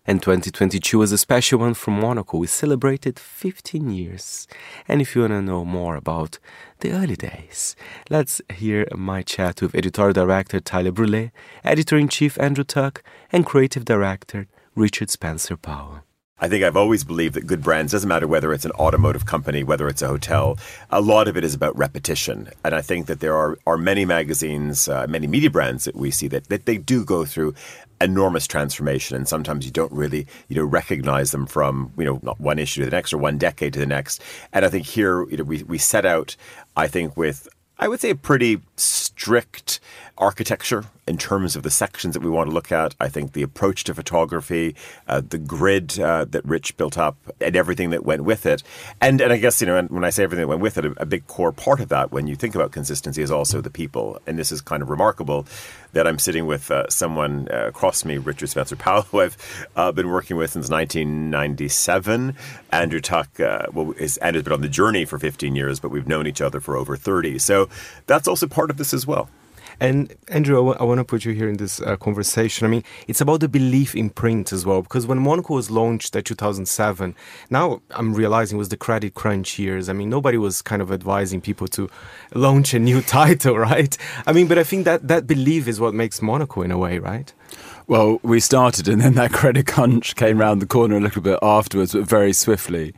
[0.05, 2.41] And 2022 was a special one for Monocle.
[2.41, 4.49] We celebrated 15 years.
[4.89, 6.41] And if you want to know more about
[6.81, 7.77] the early days,
[8.11, 11.31] let's hear my chat with editorial director Tyler Brule,
[11.63, 16.03] editor in chief Andrew Tuck, and creative director Richard Spencer Powell.
[16.43, 19.63] I think I've always believed that good brands doesn't matter whether it's an automotive company,
[19.63, 20.59] whether it's a hotel.
[20.91, 24.05] A lot of it is about repetition, and I think that there are are many
[24.05, 27.55] magazines, uh, many media brands that we see that that they do go through
[28.03, 32.41] enormous transformation and sometimes you don't really you know recognize them from you know not
[32.41, 34.23] one issue to the next or one decade to the next.
[34.53, 36.37] And i think here you know, we, we set out
[36.77, 37.49] i think with
[37.79, 39.81] I would say a pretty strict
[40.19, 42.95] architecture in terms of the sections that we want to look at.
[43.01, 44.77] I think the approach to photography,
[45.09, 48.63] uh, the grid uh, that Rich built up, and everything that went with it.
[49.01, 50.95] And and I guess you know, when I say everything that went with it, a,
[51.03, 54.21] a big core part of that, when you think about consistency, is also the people.
[54.27, 55.47] And this is kind of remarkable
[55.93, 59.93] that I'm sitting with uh, someone uh, across me, Richard Spencer Powell, who I've uh,
[59.93, 62.37] been working with since 1997.
[62.71, 65.91] Andrew Tuck, uh, well, is and has been on the journey for 15 years, but
[65.91, 67.39] we've known each other for over 30.
[67.39, 67.69] So
[68.07, 69.29] that's also part of this as well.
[69.81, 72.67] And Andrew, I, w- I want to put you here in this uh, conversation.
[72.67, 76.15] I mean, it's about the belief in print as well, because when Monocle was launched
[76.15, 77.15] in 2007,
[77.51, 79.89] now I'm realizing it was the credit crunch years.
[79.89, 81.89] I mean, nobody was kind of advising people to
[82.35, 83.97] launch a new title, right?
[84.27, 86.99] I mean, but I think that that belief is what makes Monocle in a way,
[86.99, 87.33] right?
[87.89, 91.39] Well, we started, and then that credit crunch came around the corner a little bit
[91.43, 92.95] afterwards, but very swiftly.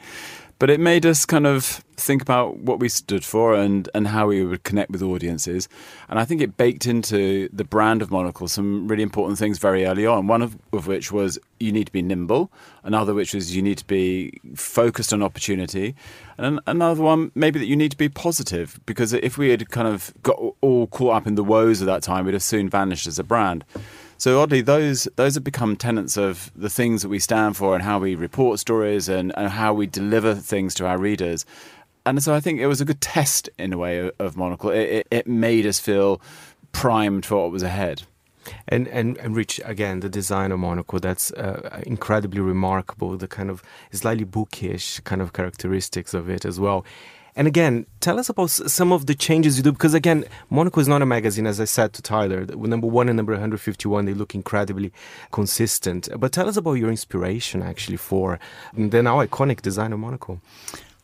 [0.58, 4.28] But it made us kind of think about what we stood for and, and how
[4.28, 5.68] we would connect with audiences.
[6.08, 9.84] And I think it baked into the brand of Monocle some really important things very
[9.84, 10.26] early on.
[10.26, 12.50] One of, of which was you need to be nimble,
[12.82, 15.94] another which was you need to be focused on opportunity,
[16.36, 19.88] and another one maybe that you need to be positive because if we had kind
[19.88, 23.06] of got all caught up in the woes of that time, we'd have soon vanished
[23.06, 23.64] as a brand.
[24.24, 27.84] So oddly, those those have become tenets of the things that we stand for and
[27.84, 31.44] how we report stories and, and how we deliver things to our readers.
[32.06, 34.70] And so I think it was a good test in a way of, of Monocle.
[34.70, 36.22] It, it, it made us feel
[36.72, 38.04] primed for what was ahead.
[38.66, 43.50] And, and and Rich again the design of Monocle that's uh, incredibly remarkable the kind
[43.50, 43.62] of
[43.92, 46.86] slightly bookish kind of characteristics of it as well
[47.36, 50.86] and again, tell us about some of the changes you do because again, Monocle is
[50.88, 52.46] not a magazine, as I said to Tyler.
[52.46, 54.92] Number one and number 151, they look incredibly
[55.32, 56.08] consistent.
[56.16, 58.38] But tell us about your inspiration actually for
[58.72, 60.40] the now iconic design of Monocle.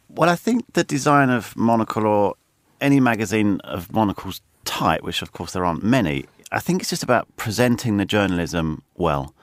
[0.09, 2.35] Well, I think the design of Monocle or
[2.81, 7.03] any magazine of Monocle's type, which of course there aren't many, I think it's just
[7.03, 9.35] about presenting the journalism well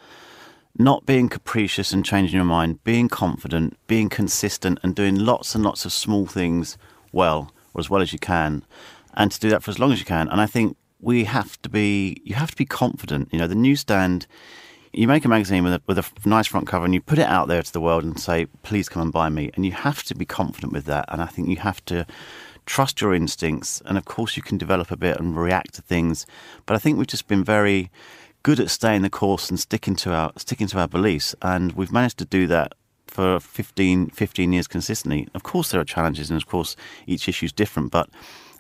[0.80, 5.64] not being capricious and changing your mind, being confident, being consistent, and doing lots and
[5.64, 6.78] lots of small things
[7.12, 8.64] well or as well as you can,
[9.16, 10.28] and to do that for as long as you can.
[10.30, 13.30] And I think we have to be, you have to be confident.
[13.32, 14.28] You know, the newsstand.
[14.94, 17.28] You make a magazine with a, with a nice front cover and you put it
[17.28, 19.52] out there to the world and say, please come and buy me.
[19.54, 21.06] And you have to be confident with that.
[21.10, 22.08] And I think you have to
[22.66, 23.82] trust your instincts.
[23.86, 26.26] And of course, you can develop a bit and react to things.
[26.66, 27.92] But I think we've just been very
[28.44, 31.92] good at staying the course and sticking to our sticking to our beliefs, and we've
[31.92, 32.74] managed to do that
[33.08, 35.28] for 15, 15 years consistently.
[35.34, 36.76] Of course, there are challenges, and of course,
[37.06, 37.92] each issue is different.
[37.92, 38.10] But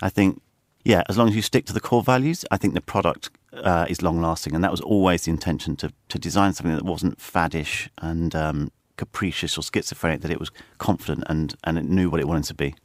[0.01, 0.41] I think,
[0.83, 3.85] yeah, as long as you stick to the core values, I think the product uh,
[3.89, 7.19] is long lasting, and that was always the intention to to design something that wasn't
[7.19, 10.21] faddish and um, capricious or schizophrenic.
[10.21, 12.75] That it was confident and and it knew what it wanted to be.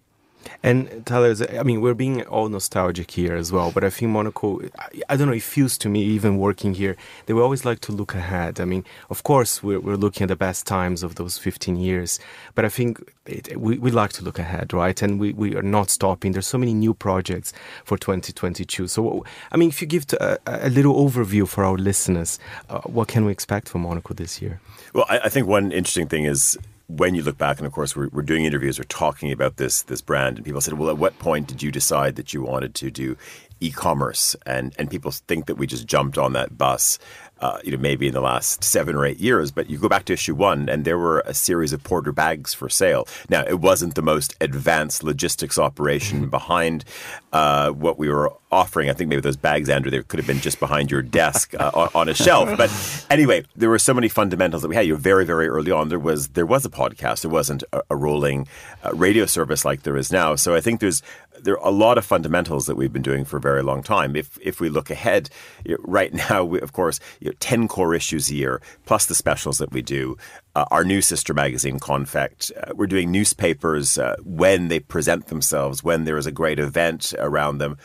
[0.62, 4.62] And Tyler, I mean, we're being all nostalgic here as well, but I think Monocle,
[5.08, 7.92] I, don't know, it feels to me, even working here, they would always like to
[7.92, 8.60] look ahead.
[8.60, 12.20] I mean, of course, we're, we're looking at the best times of those 15 years,
[12.54, 15.00] but I think it, we, we like to look ahead, right?
[15.02, 16.32] And we, we are not stopping.
[16.32, 17.52] There's so many new projects
[17.84, 18.88] for 2022.
[18.88, 22.38] So, I mean, if you give a, a little overview for our listeners,
[22.68, 24.60] uh, what can we expect from Monocle this year?
[24.92, 26.58] Well, I, I think one interesting thing is
[26.96, 29.82] when you look back, and of course we're, we're doing interviews, we're talking about this
[29.82, 32.74] this brand, and people said, "Well, at what point did you decide that you wanted
[32.76, 33.16] to do
[33.62, 36.98] e-commerce?" And and people think that we just jumped on that bus
[37.42, 39.50] uh, you know, maybe in the last seven or eight years.
[39.50, 42.54] But you go back to issue one, and there were a series of porter bags
[42.54, 43.08] for sale.
[43.28, 46.30] Now, it wasn't the most advanced logistics operation mm-hmm.
[46.30, 46.84] behind
[47.32, 48.88] uh, what we were offering.
[48.90, 51.72] I think maybe those bags, Andrew, they could have been just behind your desk uh,
[51.74, 52.56] on, on, a shelf.
[52.56, 52.70] But
[53.10, 54.86] anyway, there were so many fundamentals that we had.
[54.86, 55.88] You were very, very early on.
[55.88, 57.22] There was there was a podcast.
[57.22, 58.46] There wasn't a, a rolling
[58.84, 60.36] uh, radio service like there is now.
[60.36, 61.02] So I think there's
[61.42, 64.16] there are a lot of fundamentals that we've been doing for a very long time.
[64.16, 65.30] If if we look ahead,
[65.64, 69.06] you know, right now, we, of course, you know, ten core issues a year, plus
[69.06, 70.16] the specials that we do.
[70.54, 72.52] Uh, our new sister magazine, Konfekt.
[72.56, 77.14] Uh, we're doing newspapers uh, when they present themselves, when there is a great event
[77.18, 77.78] around them.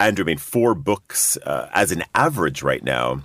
[0.00, 3.22] Andrew, I mean, four books uh, as an average right now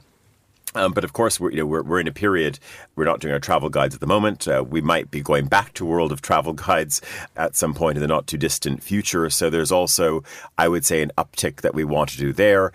[0.75, 2.59] um, but of course, we're, you know, we're, we're in a period,
[2.95, 4.47] we're not doing our travel guides at the moment.
[4.47, 7.01] Uh, we might be going back to World of Travel Guides
[7.35, 9.29] at some point in the not too distant future.
[9.29, 10.23] So there's also,
[10.57, 12.71] I would say, an uptick that we want to do there.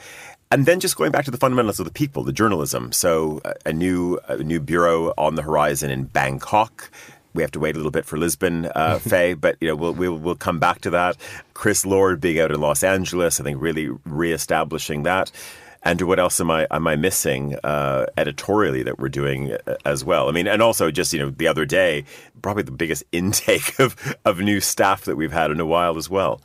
[0.51, 2.92] And then just going back to the fundamentals of the people, the journalism.
[2.92, 6.90] So uh, a new a new bureau on the horizon in Bangkok.
[7.32, 9.95] We have to wait a little bit for Lisbon, uh, Faye, but you know we'll,
[9.95, 11.16] we'll we'll come back to that.
[11.55, 15.32] Chris Lord being out in Los Angeles, I think really reestablishing that.
[15.85, 20.03] Andrew, what else am I am I missing uh, editorially that we're doing uh, as
[20.03, 20.28] well?
[20.28, 22.05] I mean, and also just you know the other day,
[22.41, 26.09] probably the biggest intake of of new staff that we've had in a while as
[26.09, 26.41] well.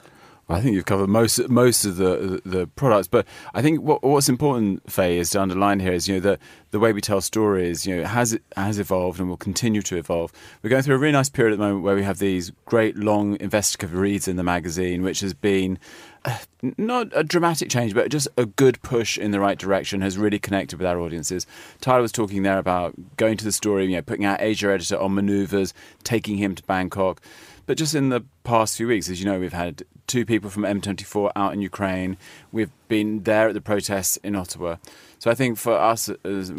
[0.51, 4.29] I think you've covered most most of the the products, but I think what, what's
[4.29, 6.39] important, Faye, is to underline here is you know the
[6.71, 10.33] the way we tell stories, you know, has has evolved and will continue to evolve.
[10.63, 12.97] We're going through a really nice period at the moment where we have these great
[12.97, 15.77] long investigative reads in the magazine, which has been
[16.77, 20.39] not a dramatic change, but just a good push in the right direction has really
[20.39, 21.45] connected with our audiences.
[21.81, 24.97] Tyler was talking there about going to the story, you know, putting our Asia editor
[24.97, 27.21] on maneuvers, taking him to Bangkok.
[27.65, 30.63] But just in the past few weeks, as you know, we've had two people from
[30.63, 32.17] M24 out in Ukraine.
[32.51, 34.77] We've been there at the protests in Ottawa.
[35.19, 36.09] So I think for us,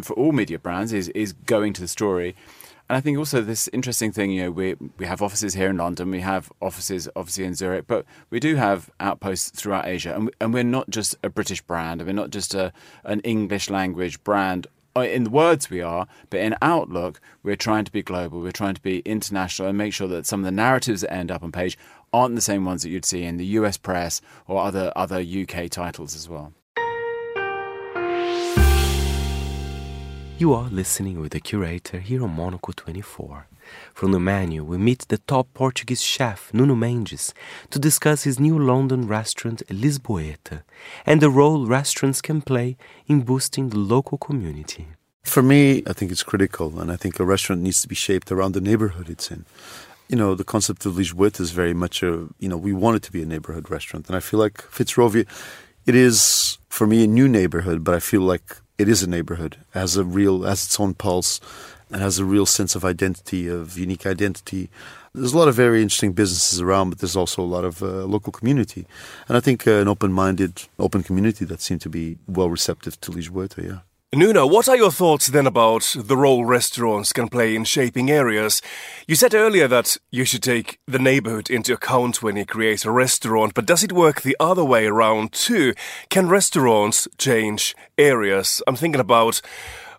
[0.02, 2.36] for all media brands, is is going to the story
[2.90, 5.76] and I think also this interesting thing, you know, we we have offices here in
[5.76, 10.26] London, we have offices obviously in Zurich, but we do have outposts throughout Asia, and,
[10.26, 12.72] we, and we're not just a British brand, and we're not just a
[13.04, 14.66] an English language brand.
[14.96, 18.40] Uh, in the words, we are, but in outlook, we're trying to be global.
[18.40, 21.30] We're trying to be international and make sure that some of the narratives that end
[21.30, 21.78] up on page
[22.12, 25.70] aren't the same ones that you'd see in the US press or other other UK
[25.70, 26.52] titles as well.
[30.40, 33.46] You are listening with the curator here on Monocle 24.
[33.92, 37.34] From the menu, we meet the top Portuguese chef Nuno Mendes
[37.68, 40.62] to discuss his new London restaurant Lisboeta
[41.04, 44.86] and the role restaurants can play in boosting the local community.
[45.24, 48.32] For me, I think it's critical, and I think a restaurant needs to be shaped
[48.32, 49.44] around the neighborhood it's in.
[50.08, 53.02] You know, the concept of Lisboeta is very much a, you know, we want it
[53.02, 54.06] to be a neighborhood restaurant.
[54.06, 55.26] And I feel like Fitzrovia,
[55.84, 59.58] it is, for me, a new neighborhood, but I feel like it is a neighborhood,
[59.72, 61.38] has a real, has its own pulse,
[61.90, 64.70] and has a real sense of identity, of unique identity.
[65.12, 68.04] There's a lot of very interesting businesses around, but there's also a lot of uh,
[68.04, 68.86] local community,
[69.28, 73.10] and I think uh, an open-minded, open community that seem to be well receptive to
[73.10, 73.62] Lisboeta.
[73.62, 73.89] Yeah.
[74.12, 78.60] Nuno, what are your thoughts then about the role restaurants can play in shaping areas?
[79.06, 82.90] You said earlier that you should take the neighborhood into account when you create a
[82.90, 85.74] restaurant, but does it work the other way around too?
[86.08, 88.60] Can restaurants change areas?
[88.66, 89.40] I'm thinking about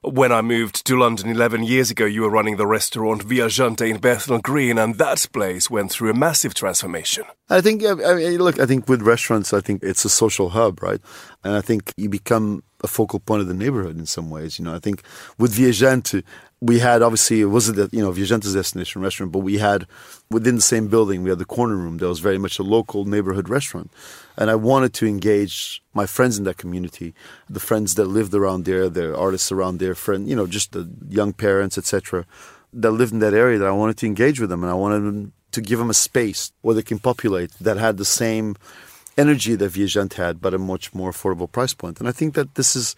[0.01, 3.99] when I moved to London 11 years ago, you were running the restaurant Viajante in
[3.99, 7.24] Bethnal Green, and that place went through a massive transformation.
[7.52, 10.82] I think, I mean, look, I think with restaurants, I think it's a social hub,
[10.82, 11.02] right?
[11.43, 14.58] And I think you become a focal point of the neighborhood in some ways.
[14.58, 15.04] You know, I think
[15.38, 16.24] with Viajante,
[16.62, 19.86] we had obviously it wasn't that you know Viajante's destination restaurant, but we had
[20.30, 23.04] within the same building we had the corner room that was very much a local
[23.04, 23.91] neighborhood restaurant,
[24.38, 27.14] and I wanted to engage my friends in that community,
[27.49, 30.89] the friends that lived around there, the artists around there, friend, you know, just the
[31.10, 32.26] young parents, etc.,
[32.74, 33.58] that lived in that area.
[33.58, 35.93] That I wanted to engage with them, and I wanted them to give them a
[35.93, 38.56] space where they can populate that had the same
[39.18, 41.99] energy that Viajante had, but a much more affordable price point.
[41.99, 42.95] And I think that this is,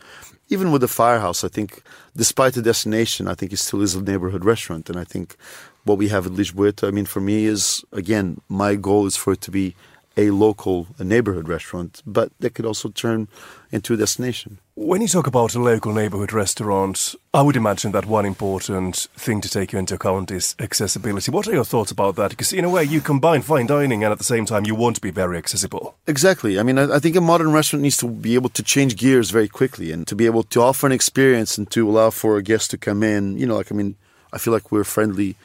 [0.49, 1.81] even with the firehouse, I think
[2.15, 4.89] despite the destination, I think it still is a neighborhood restaurant.
[4.89, 5.35] And I think
[5.83, 9.33] what we have at Lisboeta, I mean, for me is, again, my goal is for
[9.33, 9.75] it to be
[10.15, 13.27] a local a neighborhood restaurant, but that could also turn
[13.71, 14.59] into a destination.
[14.75, 19.41] When you talk about a local neighborhood restaurant, I would imagine that one important thing
[19.41, 21.31] to take into account is accessibility.
[21.31, 22.31] What are your thoughts about that?
[22.31, 24.95] Because in a way, you combine fine dining and at the same time, you want
[24.95, 25.95] to be very accessible.
[26.07, 26.59] Exactly.
[26.59, 29.31] I mean, I, I think a modern restaurant needs to be able to change gears
[29.31, 32.43] very quickly and to be able to offer an experience and to allow for a
[32.43, 33.37] guest to come in.
[33.37, 33.95] You know, like, I mean,
[34.31, 35.35] I feel like we're friendly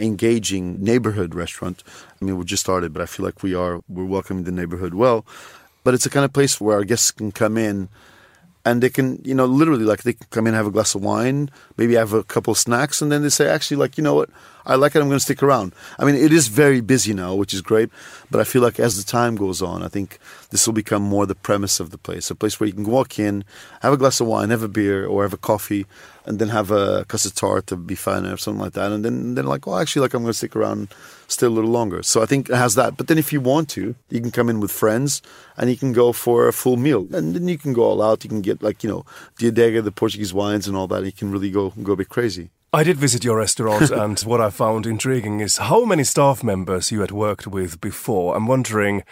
[0.00, 1.82] engaging neighborhood restaurant.
[2.20, 4.94] I mean, we just started, but I feel like we are we're welcoming the neighborhood
[4.94, 5.24] well.
[5.84, 7.88] But it's a kind of place where our guests can come in
[8.64, 11.02] and they can, you know, literally like they can come in, have a glass of
[11.02, 14.30] wine, maybe have a couple snacks, and then they say, actually, like, you know what,
[14.66, 15.74] I like it, I'm going to stick around.
[15.98, 17.90] I mean, it is very busy now, which is great,
[18.30, 20.18] but I feel like as the time goes on, I think
[20.50, 23.18] this will become more the premise of the place, a place where you can walk
[23.18, 23.44] in,
[23.82, 25.86] have a glass of wine, have a beer, or have a coffee,
[26.26, 29.20] and then have a custard tart to be fun or something like that, and then
[29.20, 30.88] then they're like, well, actually, like I'm going to stick around
[31.30, 32.02] still a little longer.
[32.02, 32.96] So I think it has that.
[32.96, 35.22] But then if you want to, you can come in with friends
[35.56, 38.24] and you can go for a full meal, and then you can go all out.
[38.24, 39.04] You can get like you know
[39.38, 41.04] the adega, the Portuguese wines, and all that.
[41.04, 42.50] You can really go go a bit crazy.
[42.72, 46.92] I did visit your restaurant, and what I found intriguing is how many staff members
[46.92, 48.36] you had worked with before.
[48.36, 49.02] I'm wondering,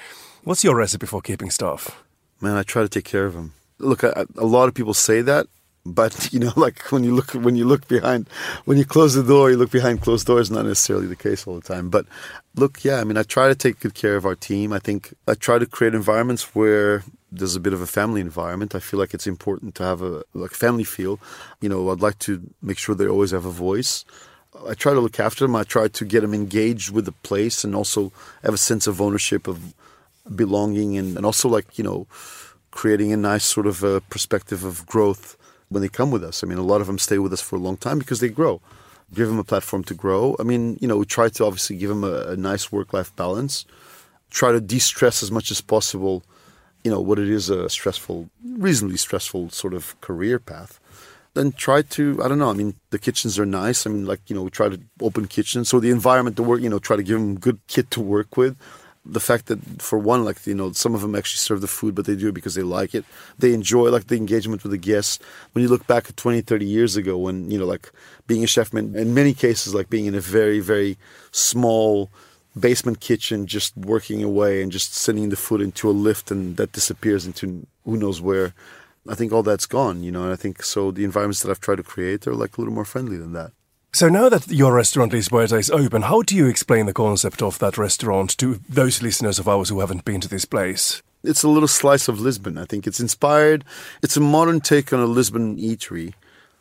[0.44, 2.02] what's your recipe for keeping staff?
[2.40, 3.54] Man, I try to take care of them.
[3.78, 5.48] Look, I, a lot of people say that,
[5.94, 8.28] but you know, like when you look when you look behind,
[8.64, 10.50] when you close the door, you look behind closed doors.
[10.50, 12.06] Not necessarily the case all the time, but
[12.54, 14.72] look, yeah, I mean, I try to take good care of our team.
[14.72, 18.74] I think I try to create environments where there's a bit of a family environment.
[18.74, 21.20] I feel like it's important to have a like family feel.
[21.60, 24.04] You know, I'd like to make sure they always have a voice.
[24.66, 25.54] I try to look after them.
[25.54, 28.12] I try to get them engaged with the place and also
[28.42, 29.74] have a sense of ownership of
[30.34, 32.06] belonging and, and also like you know
[32.70, 35.36] creating a nice sort of a perspective of growth
[35.68, 36.42] when they come with us.
[36.42, 38.28] I mean, a lot of them stay with us for a long time because they
[38.28, 38.60] grow.
[39.14, 40.36] Give them a platform to grow.
[40.38, 43.64] I mean, you know, we try to obviously give them a, a nice work-life balance.
[44.30, 46.22] Try to de-stress as much as possible
[46.84, 50.80] you know what it is a stressful, reasonably stressful sort of career path,
[51.34, 52.50] then try to I don't know.
[52.50, 53.86] I mean, the kitchens are nice.
[53.86, 56.60] I mean, like you know, we try to open kitchens, so the environment to work.
[56.60, 58.56] You know, try to give them good kit to work with.
[59.10, 61.94] The fact that for one, like you know, some of them actually serve the food,
[61.94, 63.04] but they do it because they like it.
[63.38, 65.18] They enjoy like the engagement with the guests.
[65.52, 67.90] When you look back at 20, 30 years ago, when you know, like
[68.26, 70.98] being a chef meant in many cases like being in a very, very
[71.32, 72.10] small
[72.58, 76.72] basement kitchen just working away and just sending the food into a lift and that
[76.72, 78.54] disappears into who knows where.
[79.08, 81.60] I think all that's gone, you know, and I think so the environments that I've
[81.60, 83.52] tried to create are like a little more friendly than that.
[83.98, 87.58] So now that your restaurant Lisboeta is open, how do you explain the concept of
[87.58, 91.02] that restaurant to those listeners of ours who haven't been to this place?
[91.24, 92.58] It's a little slice of Lisbon.
[92.58, 93.64] I think it's inspired.
[94.00, 96.14] It's a modern take on a Lisbon eatery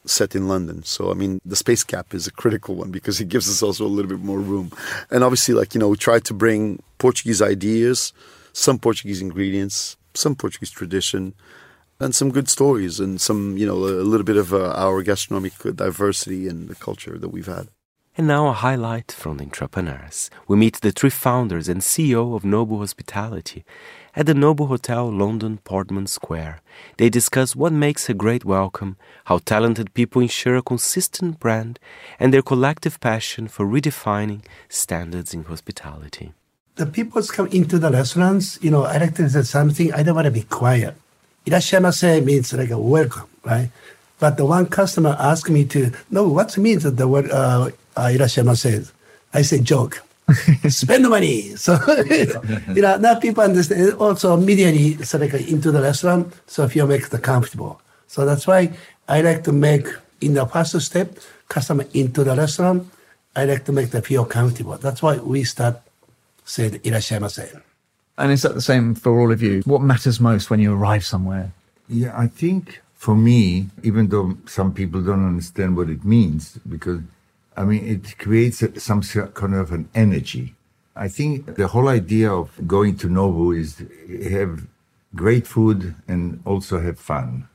[0.03, 0.81] set in London.
[0.81, 3.85] So, I mean, the space gap is a critical one because it gives us also
[3.85, 4.71] a little bit more room.
[5.11, 8.13] And obviously, like, you know, we try to bring Portuguese ideas,
[8.53, 11.35] some Portuguese ingredients, some Portuguese tradition,
[11.99, 15.53] and some good stories and some, you know, a, little bit of uh, our gastronomic
[15.75, 17.67] diversity and the culture that we've had.
[18.17, 20.31] And now a highlight from the entrepreneurs.
[20.47, 23.63] We meet the three founders and CEO of Nobu Hospitality
[24.15, 26.61] at the Nobu Hotel, London, Portman Square.
[26.97, 31.79] They discuss what makes a great welcome, how talented people ensure a consistent brand,
[32.19, 36.33] and their collective passion for redefining standards in hospitality.
[36.73, 40.15] The people come into the restaurants, you know, I like to say something, I don't
[40.15, 40.95] want to be quiet.
[41.47, 43.69] Irashaimase means like a welcome, right?
[44.19, 48.13] But the one customer asked me to know what means the word uh, uh.
[49.33, 50.03] I say joke.
[50.67, 51.55] spend money.
[51.55, 51.79] So,
[52.75, 53.93] you know, now people understand.
[53.93, 57.79] Also, immediately so like into the restaurant, so if you make the comfortable.
[58.07, 58.73] So that's why
[59.07, 59.87] I like to make
[60.19, 61.17] in the first step,
[61.47, 62.91] customer into the restaurant.
[63.37, 64.77] I like to make them feel comfortable.
[64.77, 65.79] That's why we start
[66.43, 67.61] saying irashaimase.
[68.18, 69.61] And is that the same for all of you?
[69.65, 71.51] What matters most when you arrive somewhere?
[71.88, 77.01] Yeah, I think for me, even though some people don't understand what it means, because
[77.55, 80.55] I mean, it creates some kind of an energy.
[80.95, 83.84] I think the whole idea of going to Nobu is
[84.32, 84.65] have
[85.15, 87.47] great food and also have fun.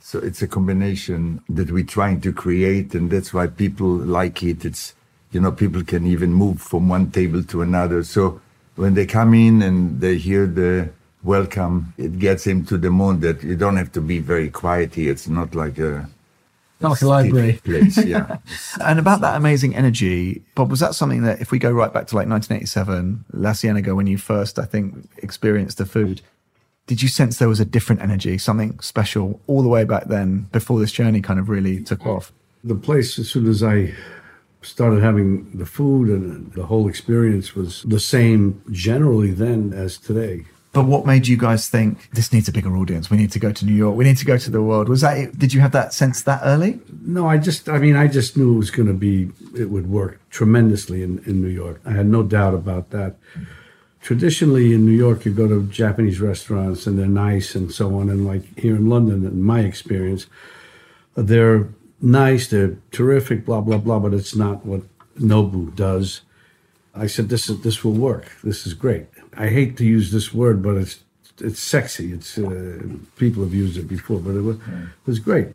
[0.00, 4.64] So it's a combination that we're trying to create, and that's why people like it.
[4.64, 4.94] It's,
[5.30, 8.02] you know, people can even move from one table to another.
[8.02, 8.40] So
[8.80, 10.88] when they come in and they hear the
[11.22, 14.94] welcome, it gets them to the mood that you don't have to be very quiet
[14.94, 15.12] here.
[15.12, 16.08] It's not like a
[16.80, 17.60] not like a library.
[17.62, 18.38] Place, yeah.
[18.80, 22.06] and about that amazing energy, Bob, was that something that if we go right back
[22.06, 26.22] to like 1987, La Cienega, when you first, I think, experienced the food,
[26.86, 30.48] did you sense there was a different energy, something special all the way back then
[30.52, 32.32] before this journey kind of really took off?
[32.64, 33.94] The place, as soon as I
[34.62, 40.44] started having the food and the whole experience was the same generally then as today.
[40.72, 43.10] But what made you guys think this needs a bigger audience?
[43.10, 43.96] We need to go to New York.
[43.96, 44.88] We need to go to the world.
[44.88, 45.18] Was that?
[45.18, 45.38] it?
[45.38, 46.78] Did you have that sense that early?
[47.02, 49.90] No, I just, I mean, I just knew it was going to be, it would
[49.90, 51.80] work tremendously in, in New York.
[51.84, 53.16] I had no doubt about that.
[54.00, 58.08] Traditionally in New York, you go to Japanese restaurants and they're nice and so on.
[58.08, 60.26] And like here in London, in my experience,
[61.16, 61.68] they're
[62.00, 64.82] nice, they're terrific, blah, blah, blah, but it's not what
[65.18, 66.22] Nobu does.
[66.94, 68.32] I said, this is, this will work.
[68.42, 69.06] This is great.
[69.36, 71.00] I hate to use this word, but it's,
[71.40, 72.12] it's sexy.
[72.12, 72.80] It's, uh,
[73.16, 75.48] people have used it before, but it was, it was great.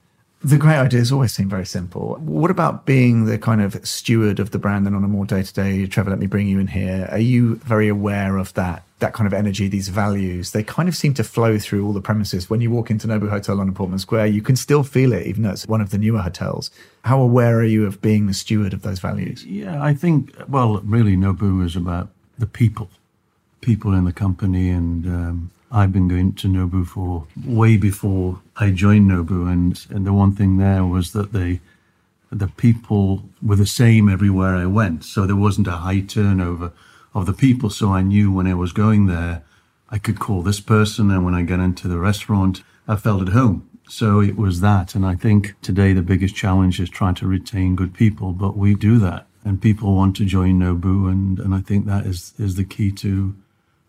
[0.43, 2.15] The great ideas always seem very simple.
[2.19, 5.41] What about being the kind of steward of the brand and on a more day
[5.41, 7.07] to day, Trevor, let me bring you in here.
[7.09, 10.51] Are you very aware of that, that kind of energy, these values?
[10.51, 12.47] They kind of seem to flow through all the premises.
[12.47, 15.41] When you walk into Nobu Hotel on Portman Square, you can still feel it, even
[15.41, 16.69] though it's one of the newer hotels.
[17.05, 19.43] How aware are you of being the steward of those values?
[19.45, 22.91] Yeah, I think, well, really, Nobu is about the people,
[23.61, 24.69] people in the company.
[24.69, 29.51] And um, I've been going to Nobu for way before I joined Nobu.
[29.51, 31.59] And, and the one thing there was that they,
[32.31, 35.03] the people were the same everywhere I went.
[35.03, 36.71] So there wasn't a high turnover
[37.13, 37.69] of the people.
[37.69, 39.43] So I knew when I was going there,
[39.89, 41.11] I could call this person.
[41.11, 43.69] And when I got into the restaurant, I felt at home.
[43.89, 44.95] So it was that.
[44.95, 48.75] And I think today the biggest challenge is trying to retain good people, but we
[48.75, 49.27] do that.
[49.43, 51.11] And people want to join Nobu.
[51.11, 53.35] And, and I think that is, is the key to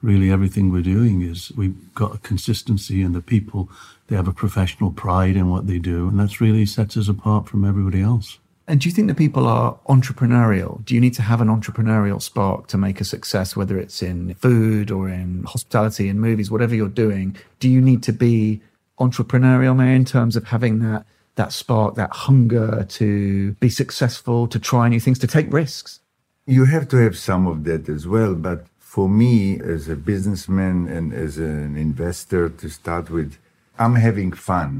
[0.06, 3.68] really everything we're doing is we've got a consistency and the people,
[4.06, 6.08] they have a professional pride in what they do.
[6.08, 8.38] And that's really sets us apart from everybody else.
[8.68, 10.84] And do you think that people are entrepreneurial?
[10.84, 14.34] Do you need to have an entrepreneurial spark to make a success, whether it's in
[14.34, 17.36] food or in hospitality, in movies, whatever you're doing?
[17.60, 18.60] Do you need to be
[18.98, 21.04] entrepreneurial, May, in terms of having that
[21.36, 26.00] that spark, that hunger to be successful, to try new things, to take risks?
[26.46, 28.66] You have to have some of that as well, but
[28.96, 33.36] for me, as a businessman and as an investor, to start with,
[33.78, 34.72] I'm having fun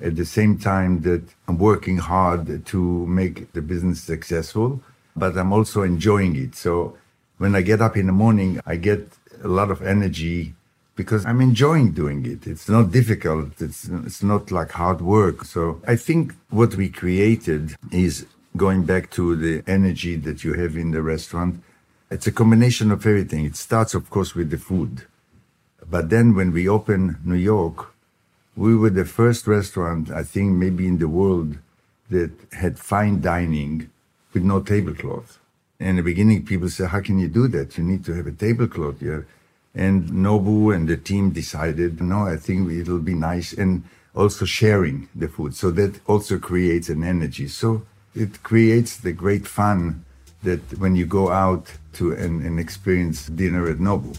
[0.00, 2.80] at the same time that I'm working hard to
[3.20, 4.80] make the business successful,
[5.16, 6.54] but I'm also enjoying it.
[6.54, 6.96] So
[7.38, 9.08] when I get up in the morning, I get
[9.42, 10.54] a lot of energy
[10.94, 12.46] because I'm enjoying doing it.
[12.46, 13.60] It's not difficult.
[13.60, 15.44] It's, it's not like hard work.
[15.46, 18.24] So I think what we created is
[18.56, 21.60] going back to the energy that you have in the restaurant.
[22.12, 23.46] It's a combination of everything.
[23.46, 25.06] It starts, of course, with the food.
[25.88, 27.94] But then when we opened New York,
[28.54, 31.56] we were the first restaurant, I think, maybe in the world
[32.10, 33.88] that had fine dining
[34.34, 35.38] with no tablecloth.
[35.80, 37.78] In the beginning, people said, How can you do that?
[37.78, 39.26] You need to have a tablecloth here.
[39.74, 43.54] And Nobu and the team decided, No, I think it'll be nice.
[43.54, 43.84] And
[44.14, 45.54] also sharing the food.
[45.56, 47.48] So that also creates an energy.
[47.48, 50.04] So it creates the great fun
[50.42, 54.18] that when you go out to and experience dinner at Nobu.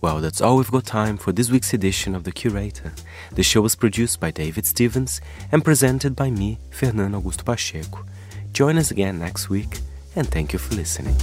[0.00, 2.92] Well, that's all we've got time for this week's edition of The Curator.
[3.32, 5.20] The show was produced by David Stevens
[5.50, 8.04] and presented by me, Fernando Augusto Pacheco.
[8.52, 9.80] Join us again next week,
[10.14, 11.16] and thank you for listening.